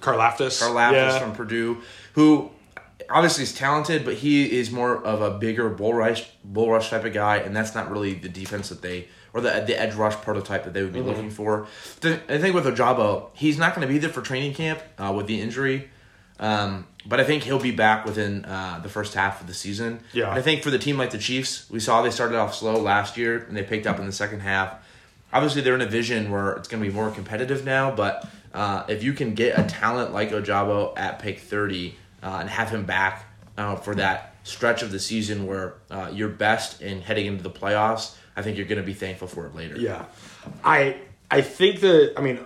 [0.00, 0.62] Karlaftis.
[0.62, 1.18] Karlaftis Yeah.
[1.18, 1.78] from Purdue,
[2.14, 2.50] who
[3.08, 7.04] obviously is talented, but he is more of a bigger bull rush bull rush type
[7.04, 10.14] of guy, and that's not really the defense that they or the the edge rush
[10.16, 11.66] prototype that they would be looking for.
[12.00, 15.12] The, I think with Ojabo, he's not going to be there for training camp uh,
[15.16, 15.90] with the injury.
[16.38, 20.00] Um, but I think he'll be back within uh, the first half of the season.
[20.12, 20.30] Yeah.
[20.30, 22.80] And I think for the team like the Chiefs, we saw they started off slow
[22.80, 24.74] last year and they picked up in the second half.
[25.32, 27.90] Obviously, they're in a vision where it's going to be more competitive now.
[27.90, 32.50] But uh, if you can get a talent like Ojabo at pick thirty uh, and
[32.50, 33.26] have him back
[33.56, 37.50] uh, for that stretch of the season where uh, you're best in heading into the
[37.50, 39.76] playoffs, I think you're going to be thankful for it later.
[39.78, 40.04] Yeah,
[40.64, 40.96] I
[41.30, 42.40] I think that I mean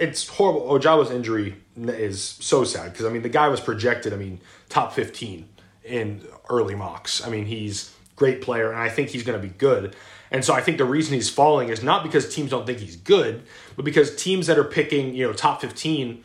[0.00, 0.62] it's horrible.
[0.62, 4.12] Ojabo's injury is so sad because I mean the guy was projected.
[4.12, 5.48] I mean top fifteen
[5.84, 7.24] in early mocks.
[7.24, 9.94] I mean he's great player and I think he's going to be good.
[10.30, 12.96] And so I think the reason he's falling is not because teams don't think he's
[12.96, 13.42] good,
[13.76, 16.24] but because teams that are picking you know top fifteen,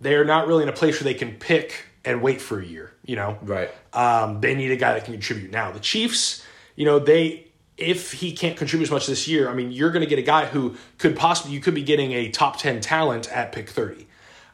[0.00, 2.92] they're not really in a place where they can pick and wait for a year.
[3.04, 3.70] You know, Right.
[3.92, 5.72] um, they need a guy that can contribute now.
[5.72, 6.44] The Chiefs,
[6.76, 7.46] you know, they
[7.82, 10.22] if he can't contribute as much this year, I mean, you're going to get a
[10.22, 14.06] guy who could possibly you could be getting a top ten talent at pick thirty.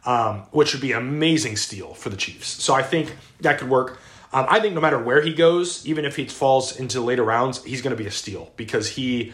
[0.05, 2.49] um, which would be amazing steal for the Chiefs.
[2.49, 4.01] So I think that could work.
[4.33, 7.63] Um, I think no matter where he goes, even if he falls into later rounds,
[7.65, 9.33] he's going to be a steal because he,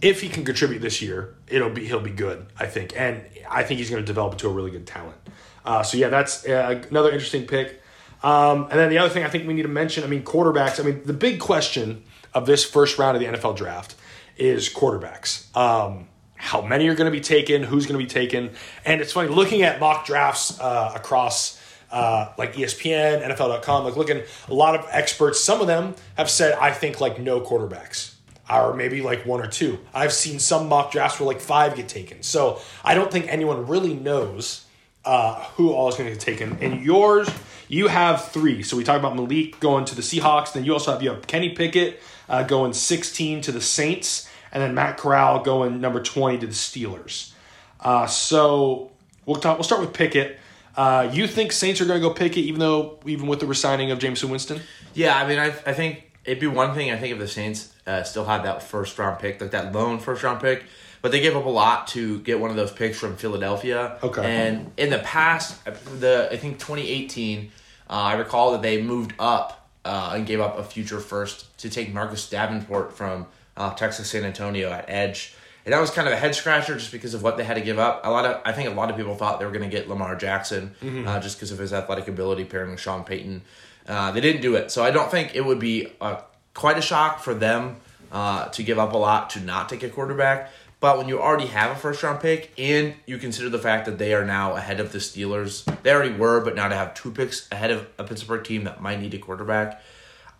[0.00, 2.46] if he can contribute this year, it'll be he'll be good.
[2.58, 5.16] I think, and I think he's going to develop into a really good talent.
[5.64, 7.80] Uh, so yeah, that's uh, another interesting pick.
[8.22, 10.78] Um, and then the other thing I think we need to mention, I mean, quarterbacks.
[10.78, 12.04] I mean, the big question
[12.34, 13.94] of this first round of the NFL draft
[14.36, 15.54] is quarterbacks.
[15.56, 17.62] Um, how many are going to be taken?
[17.62, 18.50] Who's going to be taken?
[18.84, 21.60] And it's funny looking at mock drafts uh, across
[21.92, 26.54] uh, like ESPN, NFL.com, like looking, a lot of experts, some of them have said,
[26.54, 28.14] I think like no quarterbacks,
[28.50, 29.78] or maybe like one or two.
[29.94, 32.22] I've seen some mock drafts where like five get taken.
[32.22, 34.64] So I don't think anyone really knows
[35.04, 36.58] uh, who all is going to get taken.
[36.60, 37.28] And yours,
[37.72, 38.62] you have three.
[38.62, 40.52] So we talked about Malik going to the Seahawks.
[40.52, 44.62] Then you also have you have Kenny Pickett uh, going 16 to the Saints, and
[44.62, 47.32] then Matt Corral going number 20 to the Steelers.
[47.80, 48.92] Uh, so
[49.24, 49.56] we'll talk.
[49.56, 50.38] We'll start with Pickett.
[50.76, 53.90] Uh, you think Saints are going to go Pickett, even though even with the resigning
[53.90, 54.60] of Jameis Winston?
[54.92, 56.90] Yeah, I mean, I, I think it'd be one thing.
[56.90, 59.98] I think if the Saints uh, still had that first round pick, like that lone
[59.98, 60.64] first round pick,
[61.00, 63.98] but they gave up a lot to get one of those picks from Philadelphia.
[64.02, 64.22] Okay.
[64.22, 67.50] And in the past, the I think 2018,
[67.88, 71.68] uh, I recall that they moved up uh, and gave up a future first to
[71.68, 73.26] take Marcus Davenport from
[73.56, 75.34] uh, Texas San Antonio at edge.
[75.64, 77.60] And that was kind of a head scratcher just because of what they had to
[77.60, 78.04] give up.
[78.04, 79.88] A lot of I think a lot of people thought they were going to get
[79.88, 80.74] Lamar Jackson
[81.06, 83.42] uh, just because of his athletic ability pairing with Sean Payton.
[83.86, 86.20] Uh, they didn't do it, so I don't think it would be uh,
[86.54, 87.76] quite a shock for them
[88.10, 90.50] uh, to give up a lot to not take a quarterback.
[90.82, 93.98] But when you already have a first round pick and you consider the fact that
[93.98, 97.12] they are now ahead of the Steelers, they already were, but now to have two
[97.12, 99.80] picks ahead of a Pittsburgh team that might need a quarterback,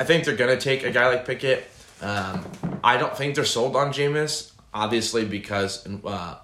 [0.00, 1.70] I think they're going to take a guy like Pickett.
[2.00, 2.44] Um,
[2.82, 6.38] I don't think they're sold on Jameis, obviously, because uh, uh,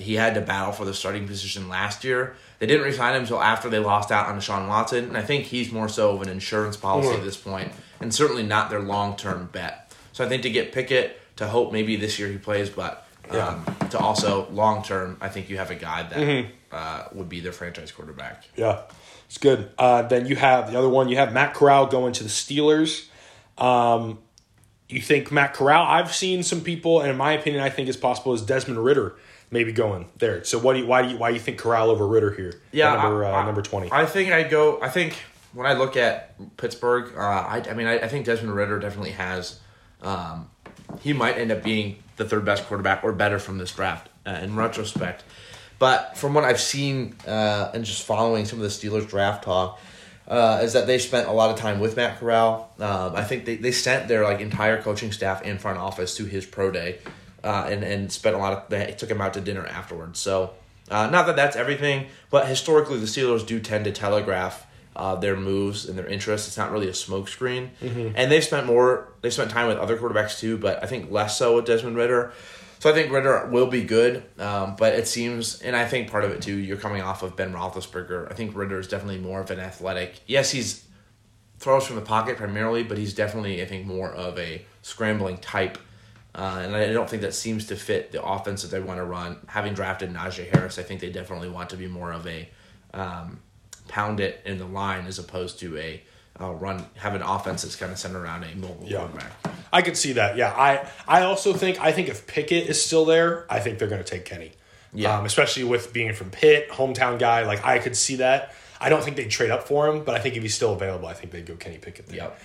[0.00, 2.34] he had to battle for the starting position last year.
[2.58, 5.44] They didn't resign him until after they lost out on Deshaun Watson, and I think
[5.44, 7.70] he's more so of an insurance policy at this point,
[8.00, 9.92] and certainly not their long term bet.
[10.12, 13.64] So I think to get Pickett, to hope maybe this year he plays, but um,
[13.90, 17.52] to also long term, I think you have a guy that uh, would be their
[17.52, 18.44] franchise quarterback.
[18.56, 18.82] Yeah,
[19.26, 19.70] it's good.
[19.78, 21.08] Uh, then you have the other one.
[21.08, 23.06] You have Matt Corral going to the Steelers.
[23.56, 24.18] Um,
[24.88, 25.84] you think Matt Corral?
[25.84, 29.16] I've seen some people, and in my opinion, I think it's possible is Desmond Ridder
[29.50, 30.44] maybe going there.
[30.44, 32.60] So what do you, why do you, why do you think Corral over Ridder here?
[32.72, 33.90] Yeah, number I- uh, I- number twenty.
[33.92, 34.80] I think I'd go.
[34.80, 35.16] I think
[35.52, 39.12] when I look at Pittsburgh, uh, I, I mean, I, I think Desmond Ridder definitely
[39.12, 39.60] has.
[40.00, 40.48] Um,
[41.00, 44.30] he might end up being the third best quarterback or better from this draft uh,
[44.42, 45.24] in retrospect.
[45.78, 49.80] But from what I've seen uh, and just following some of the Steelers draft talk,
[50.26, 52.70] uh, is that they spent a lot of time with Matt Corral.
[52.78, 56.24] Um, I think they, they sent their like entire coaching staff and front office to
[56.24, 56.98] his pro day,
[57.42, 60.18] uh, and and spent a lot of they took him out to dinner afterwards.
[60.18, 60.52] So
[60.90, 64.66] uh, not that that's everything, but historically the Steelers do tend to telegraph
[64.98, 66.48] uh, their moves and their interests.
[66.48, 67.70] It's not really a smokescreen,
[68.16, 71.38] and they've spent more they spent time with other quarterbacks too, but I think less
[71.38, 72.32] so with Desmond Ridder.
[72.80, 76.24] So I think Ridder will be good, um, but it seems, and I think part
[76.24, 78.30] of it too, you're coming off of Ben Roethlisberger.
[78.30, 80.20] I think Ridder is definitely more of an athletic.
[80.26, 80.84] Yes, he's
[81.58, 85.78] throws from the pocket primarily, but he's definitely I think more of a scrambling type.
[86.34, 89.04] Uh, and I don't think that seems to fit the offense that they want to
[89.04, 89.38] run.
[89.48, 92.48] Having drafted Najee Harris, I think they definitely want to be more of a
[92.94, 93.40] um,
[93.88, 96.02] pound it in the line as opposed to a
[96.40, 98.98] uh, run have an offense that's kind of centered around a mobile Yeah.
[98.98, 99.32] quarterback.
[99.72, 100.36] I could see that.
[100.36, 103.88] Yeah, I I also think I think if Pickett is still there, I think they're
[103.88, 104.52] going to take Kenny.
[104.94, 105.18] Yeah.
[105.18, 107.42] um, especially with being from Pitt, hometown guy.
[107.44, 108.54] Like I could see that.
[108.80, 111.08] I don't think they'd trade up for him, but I think if he's still available,
[111.08, 112.06] I think they'd go Kenny Pickett.
[112.06, 112.16] There.
[112.16, 112.40] Yep.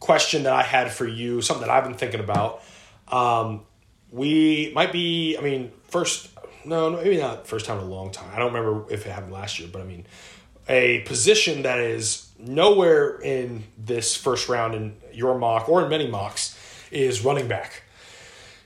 [0.00, 2.62] question that I had for you, something that I've been thinking about.
[3.08, 3.62] Um,
[4.10, 6.28] we might be, I mean, first,
[6.68, 8.30] no, no, maybe not first time in a long time.
[8.32, 10.06] I don't remember if it happened last year, but I mean,
[10.68, 16.06] a position that is nowhere in this first round in your mock or in many
[16.06, 16.58] mocks
[16.90, 17.82] is running back.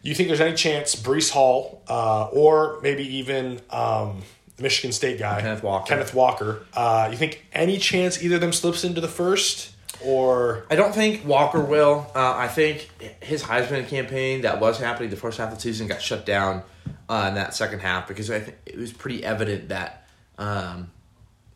[0.03, 4.23] You think there's any chance Breece Hall uh, or maybe even um,
[4.57, 5.89] the Michigan State guy, Kenneth Walker.
[5.89, 9.73] Kenneth Walker, uh, you think any chance either of them slips into the first
[10.05, 12.11] or I don't think Walker will.
[12.17, 12.91] Uh, I think
[13.21, 16.65] his Heisman campaign that was happening the first half of the season got shut down
[17.13, 20.07] uh, in that second half because I think it was pretty evident that
[20.39, 20.91] um,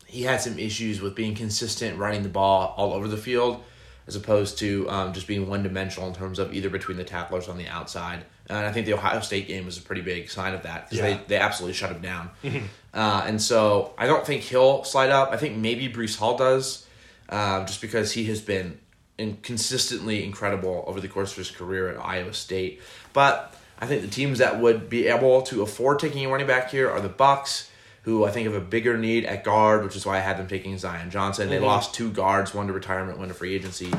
[0.05, 3.63] he had some issues with being consistent running the ball all over the field
[4.07, 7.49] as opposed to um, just being one dimensional in terms of either between the tacklers
[7.49, 8.23] on the outside.
[8.49, 10.99] And I think the Ohio State game was a pretty big sign of that because
[10.99, 11.17] Yeah.
[11.17, 12.29] they, they absolutely shut him down.
[12.93, 15.31] uh, and so I don't think he'll slide up.
[15.31, 16.85] I think maybe Breece Hall does
[17.29, 18.79] um, just because he has been
[19.17, 22.79] in consistently incredible over the course of his career at Iowa State.
[23.11, 26.71] But I think the teams that would be able to afford taking a running back
[26.71, 27.69] here are the Bucks.
[28.03, 30.47] who I think have a bigger need at guard, which is why I had them
[30.47, 31.49] taking Zion Johnson.
[31.49, 33.91] They lost two guards, one to retirement, one to free agency.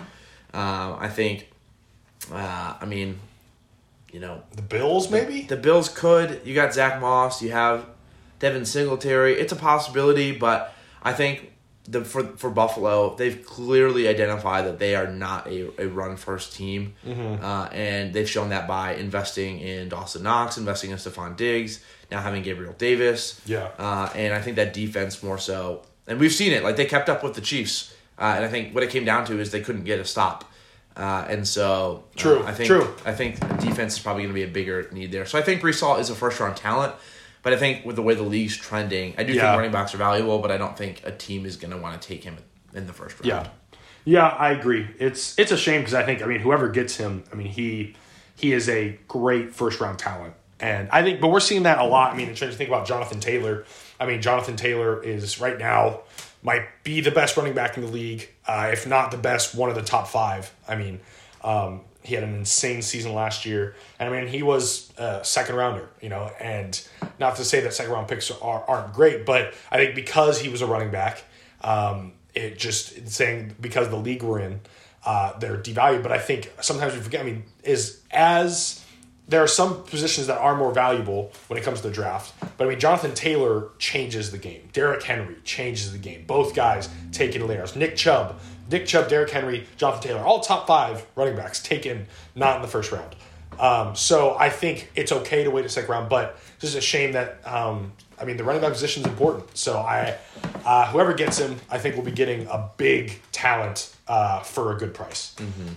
[0.55, 1.49] Um, I think,
[2.33, 3.19] uh, I mean,
[4.11, 5.43] you know, The Bills, maybe.
[5.43, 6.41] the Bills could.
[6.45, 7.43] You got Zach Moss.
[7.43, 7.85] You have
[8.39, 9.35] Devin Singletary.
[9.39, 10.73] It's a possibility, but
[11.03, 11.53] I think
[11.91, 16.55] the for for Buffalo, they've clearly identified that they are not a, a run first
[16.55, 21.83] team, uh, and they've shown that by investing in Dawson Knox, investing in Stefon Diggs,
[22.11, 23.41] now having Gabriel Davis.
[23.47, 23.69] Yeah.
[23.79, 26.63] uh, and I think that defense more so, and we've seen it.
[26.63, 29.25] Like they kept up with the Chiefs, uh, and I think what it came down
[29.27, 30.45] to is they couldn't get a stop.
[30.97, 32.93] Uh, and so, uh, True, I think true.
[33.05, 35.27] I think defense is probably going to be a bigger need there.
[35.27, 36.93] So I think Breece Hall is a first round talent,
[37.49, 39.41] but I think with the way the league's trending, I do Yeah.
[39.41, 41.99] think running backs are valuable, but I don't think a team is going to want
[41.99, 42.37] to take him
[42.75, 43.25] in the first round.
[43.27, 43.47] Yeah,
[44.05, 44.87] yeah, I agree.
[44.99, 47.97] It's it's a shame because I think I mean whoever gets him, I mean he
[48.37, 51.85] he is a great first round talent, and I think but we're seeing that a
[51.85, 52.13] lot.
[52.13, 53.65] I mean, in terms of think about Jonathan Taylor.
[53.99, 56.01] I mean, Jonathan Taylor is right now
[56.43, 59.71] might be the best running back in the league, uh, if not the best, one
[59.71, 60.53] of the top five.
[60.69, 61.01] I mean.
[61.43, 65.57] Um, he had an insane season last year, and I mean he was a second
[65.57, 66.31] rounder, you know.
[66.41, 66.81] And
[67.21, 70.49] not to say that second round picks are, aren't great, but I think because he
[70.49, 71.23] was a running back,
[71.61, 74.61] um, it just saying because the league we're in,
[75.05, 76.03] uh, they're devalued.
[76.03, 77.21] But I think sometimes we forget.
[77.21, 78.83] I mean, is as
[79.29, 82.33] there are some positions that are more valuable when it comes to the draft.
[82.57, 84.71] But I mean, Jonathan Taylor changes the game.
[84.73, 86.25] Derrick Henry changes the game.
[86.27, 87.77] Both guys taken layers.
[87.77, 88.41] Nick Chubb,
[88.71, 92.69] Nick Chubb, Derrick Henry, Jonathan Taylor, all top five running backs taken not in the
[92.69, 93.15] first round.
[93.59, 96.81] Um, so I think it's okay to wait a second round, but it's just a
[96.81, 99.57] shame that um, I mean the running back position is important.
[99.57, 100.17] So I,
[100.65, 104.79] uh, whoever gets him, I think will be getting a big talent uh, for a
[104.79, 105.35] good price.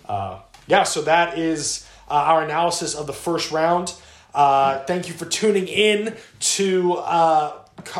[0.08, 3.94] Uh, yeah, so that is uh, our analysis of the first round.
[4.34, 7.54] Uh, thank you for tuning in to uh,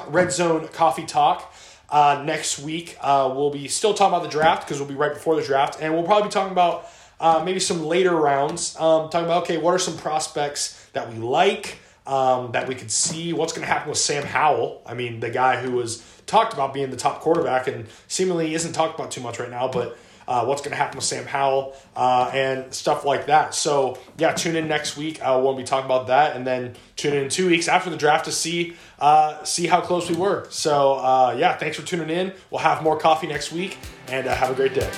[0.08, 1.51] Red Zone Coffee Talk.
[1.92, 5.14] Uh, next week, uh, we'll be still talking about the draft because we'll be right
[5.14, 6.88] before the draft, and we'll probably be talking about
[7.20, 8.78] uh, maybe some later rounds.
[8.78, 12.92] Um, talking about okay, what are some prospects that we like, um, that we could
[12.92, 14.82] see, what's going to happen with Sam Howell?
[14.86, 18.72] I mean, the guy who was talked about being the top quarterback and seemingly isn't
[18.72, 19.98] talked about too much right now, but
[20.32, 23.54] uh, what's going to happen with Sam Howell uh, and stuff like that.
[23.54, 25.20] So yeah, tune in next week.
[25.22, 28.32] We'll be talking about that, and then tune in two weeks after the draft to
[28.32, 30.48] see uh, see how close we were.
[30.50, 32.34] So uh, yeah, thanks for tuning in.
[32.50, 33.78] We'll have more coffee next week,
[34.08, 34.90] and uh, have a great day.